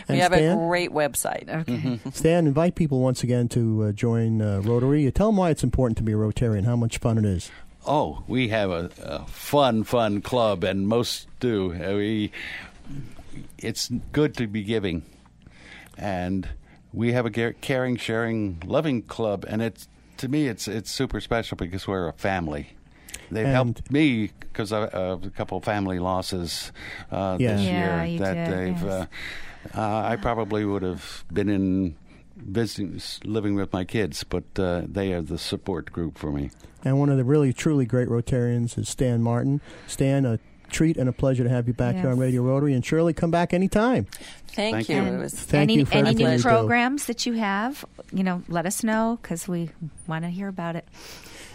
And 0.09 0.19
have 0.21 0.33
Stan? 0.33 0.53
a 0.53 0.57
great 0.69 0.91
website. 0.91 1.49
Okay. 1.49 2.01
Stan, 2.13 2.47
invite 2.47 2.75
people 2.75 3.01
once 3.01 3.23
again 3.23 3.49
to 3.49 3.85
uh, 3.85 3.93
join 3.93 4.41
uh, 4.41 4.61
Rotary. 4.63 5.11
Tell 5.11 5.29
them 5.29 5.37
why 5.37 5.51
it's 5.51 5.65
important 5.65 5.97
to 5.99 6.03
be 6.03 6.13
a 6.13 6.17
Rotarian, 6.17 6.65
how 6.65 6.77
much 6.77 6.99
fun 6.99 7.19
it 7.19 7.25
is. 7.25 7.51
Oh, 7.87 8.23
we 8.27 8.49
have 8.49 8.71
a, 8.71 8.91
a 9.03 9.25
fun, 9.27 9.85
fun 9.85 10.21
club, 10.21 10.65
and 10.65 10.87
most 10.87 11.27
do. 11.41 11.69
We, 11.71 12.33
it's 13.57 13.89
good 14.13 14.35
to 14.37 14.47
be 14.47 14.63
giving, 14.63 15.03
and 15.97 16.49
we 16.92 17.12
have 17.12 17.27
a 17.27 17.31
caring, 17.53 17.96
sharing, 17.96 18.62
loving 18.64 19.03
club, 19.03 19.44
and 19.48 19.62
it's 19.62 19.88
to 20.18 20.29
me, 20.29 20.48
it's 20.48 20.66
it's 20.68 20.90
super 20.90 21.20
special 21.20 21.57
because 21.57 21.87
we're 21.87 22.09
a 22.09 22.12
family. 22.14 22.70
They've 23.31 23.44
And- 23.44 23.55
helped 23.55 23.90
me 23.92 24.31
because 24.40 24.72
of 24.72 24.85
of 24.94 25.24
a 25.27 25.31
couple 25.31 25.59
of 25.59 25.64
family 25.64 25.98
losses 25.98 26.72
uh, 27.12 27.37
Yeah. 27.38 27.57
this 27.57 27.66
Yeah, 27.66 28.03
year 28.05 28.12
you 28.12 28.18
that 28.20 28.35
did, 28.35 28.57
they've. 28.57 28.83
yes. 28.83 29.09
Uh, 29.74 29.79
uh, 29.79 30.03
I 30.12 30.16
probably 30.16 30.64
would 30.64 30.83
have 30.83 31.24
been 31.33 31.48
in 31.48 31.94
visiting, 32.37 33.01
living 33.24 33.55
with 33.55 33.72
my 33.72 33.85
kids, 33.85 34.24
but 34.24 34.44
uh, 34.59 34.83
they 34.87 35.12
are 35.12 35.20
the 35.20 35.37
support 35.38 35.90
group 35.92 36.16
for 36.16 36.31
me. 36.31 36.51
And 36.85 36.98
one 36.98 37.09
of 37.11 37.16
the 37.16 37.24
really, 37.24 37.53
truly 37.53 37.85
great 37.85 38.09
Rotarians 38.09 38.79
is 38.79 38.88
Stan 38.88 39.20
Martin. 39.22 39.61
Stan, 39.88 40.24
a 40.24 40.38
treat 40.70 40.96
and 40.96 41.09
a 41.09 41.12
pleasure 41.12 41.42
to 41.42 41.51
have 41.51 41.66
you 41.66 41.74
back 41.74 41.96
here 41.96 42.09
on 42.09 42.18
Radio 42.18 42.42
Rotary. 42.42 42.72
And 42.74 42.85
Shirley, 42.85 43.12
come 43.12 43.31
back 43.33 43.53
anytime. 43.53 44.07
Thank, 44.49 44.75
Thank 44.75 44.89
you. 44.89 45.03
you. 45.03 45.19
Was 45.19 45.35
Thank 45.35 45.63
any 45.63 45.75
you 45.75 45.85
for 45.87 45.95
any 45.95 46.15
new 46.15 46.39
programs 46.39 47.07
that 47.07 47.27
you 47.27 47.35
have, 47.35 47.85
you 48.13 48.25
know, 48.25 48.43
let 48.49 48.67
us 48.67 48.83
know 48.83 49.19
because 49.21 49.47
we 49.47 49.71
want 50.07 50.25
to 50.25 50.31
hear 50.31 50.49
about 50.49 50.77
it. 50.77 50.87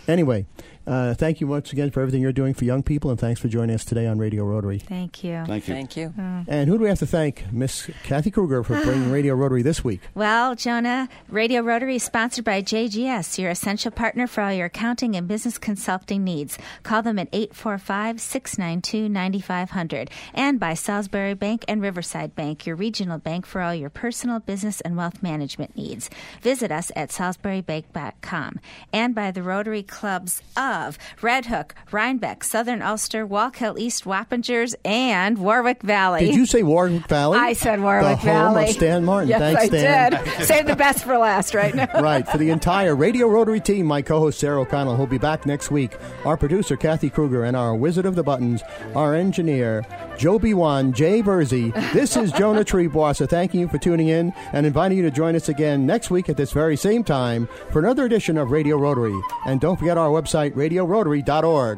Anyway, 0.08 0.45
uh, 0.86 1.13
thank 1.13 1.39
you 1.39 1.47
once 1.47 1.71
again 1.71 1.89
for 1.89 2.01
everything 2.01 2.21
you're 2.21 2.34
doing 2.34 2.53
for 2.53 2.65
young 2.65 2.84
people, 2.84 3.10
and 3.10 3.17
thanks 3.17 3.39
for 3.39 3.47
joining 3.47 3.73
us 3.73 3.86
today 3.86 4.06
on 4.06 4.17
Radio 4.17 4.43
Rotary. 4.43 4.79
Thank 4.79 5.23
you. 5.23 5.43
Thank 5.45 5.67
you. 5.69 5.73
Thank 5.73 5.95
you. 5.95 6.13
And 6.17 6.67
who 6.67 6.77
do 6.77 6.84
we 6.84 6.89
have 6.89 6.99
to 6.99 7.06
thank? 7.06 7.51
Miss 7.53 7.89
Kathy 8.03 8.29
Kruger 8.29 8.63
for 8.63 8.82
bringing 8.84 9.10
Radio 9.10 9.34
Rotary 9.34 9.62
this 9.62 9.82
week. 9.82 10.01
Well, 10.13 10.56
Jonah, 10.56 11.08
Radio 11.29 11.62
Rotary 11.62 11.95
is 11.95 12.03
sponsored 12.03 12.43
by 12.43 12.62
JGS, 12.62 13.38
your 13.38 13.51
essential 13.51 13.91
partner 13.91 14.27
for 14.27 14.41
all 14.41 14.51
your 14.51 14.65
accounting 14.65 15.15
and 15.15 15.25
business 15.25 15.58
consulting 15.58 16.25
needs. 16.25 16.58
Call 16.84 17.01
them 17.01 17.17
at 17.17 17.29
845 17.32 18.19
692 18.19 19.08
9500. 19.08 20.10
And 20.34 20.60
by 20.60 20.73
Salisbury 20.73 21.34
Bank 21.34 21.63
and 21.69 21.82
Riverside 21.82 22.36
Bank, 22.36 22.65
your 22.65 22.75
regional 22.83 23.17
bank 23.17 23.45
for 23.45 23.61
all 23.61 23.73
your 23.73 23.89
personal, 23.89 24.41
business, 24.41 24.81
and 24.81 24.97
wealth 24.97 25.23
management 25.23 25.73
needs. 25.77 26.09
Visit 26.41 26.69
us 26.69 26.91
at 26.97 27.11
salisburybank.com. 27.11 28.59
And 28.91 29.15
by 29.15 29.31
the 29.31 29.41
Rotary 29.41 29.83
Clubs 29.83 30.41
of 30.57 30.97
Red 31.21 31.45
Hook, 31.45 31.75
Rhinebeck, 31.91 32.43
Southern 32.43 32.81
Ulster, 32.81 33.25
Wallkill 33.25 33.79
East, 33.79 34.03
Wappingers, 34.03 34.75
and 34.83 35.37
Warwick 35.37 35.81
Valley. 35.81 36.25
Did 36.25 36.35
you 36.35 36.45
say 36.45 36.61
Warwick 36.61 37.07
Valley? 37.07 37.39
I 37.39 37.53
said 37.53 37.79
Warwick 37.81 38.19
the 38.19 38.25
Valley. 38.25 38.63
Home 38.63 38.69
of 38.69 38.75
Stan 38.75 39.05
Martin. 39.05 39.29
Yes, 39.29 39.39
Thanks, 39.39 39.61
I 39.61 39.67
Stan. 39.67 40.11
did. 40.11 40.45
Save 40.45 40.65
the 40.65 40.75
best 40.75 41.05
for 41.05 41.17
last, 41.17 41.53
right 41.53 41.73
now. 41.73 41.87
right. 42.01 42.27
For 42.27 42.37
the 42.37 42.49
entire 42.49 42.97
Radio 42.97 43.29
Rotary 43.29 43.61
team, 43.61 43.85
my 43.85 44.01
co 44.01 44.19
host 44.19 44.39
Sarah 44.39 44.59
O'Connell, 44.59 44.97
who'll 44.97 45.07
be 45.07 45.17
back 45.17 45.45
next 45.45 45.71
week, 45.71 45.95
our 46.25 46.35
producer 46.35 46.75
Kathy 46.75 47.09
Kruger, 47.09 47.45
and 47.45 47.55
our 47.55 47.73
Wizard 47.75 48.05
of 48.05 48.15
the 48.15 48.23
Buttons, 48.23 48.61
our 48.93 49.15
engineer 49.15 49.85
Joe 50.17 50.37
B1, 50.37 50.93
Jay 50.93 51.21
Bursey. 51.21 51.71
This 51.93 52.17
is 52.17 52.33
Jonah 52.33 52.65
Triebwasser 52.73 53.29
thanking 53.29 53.59
you 53.59 53.67
for 53.67 53.77
tuning 53.77 54.07
in 54.07 54.33
and 54.51 54.65
inviting 54.65 54.97
you 54.97 55.03
to 55.03 55.12
join 55.12 55.36
us 55.36 55.47
again 55.47 55.86
next 55.86 56.09
week 56.09 56.27
at 56.27 56.38
this 56.38 56.51
very 56.51 56.75
same 56.75 57.03
time 57.03 57.47
for 57.69 57.77
another 57.77 58.03
edition 58.03 58.36
of 58.36 58.49
Radio 58.49 58.77
Rotary. 58.77 59.21
And 59.45 59.62
don't 59.62 59.77
forget 59.77 59.95
our 59.95 60.09
website, 60.09 60.53
radiorotary.org. 60.53 61.77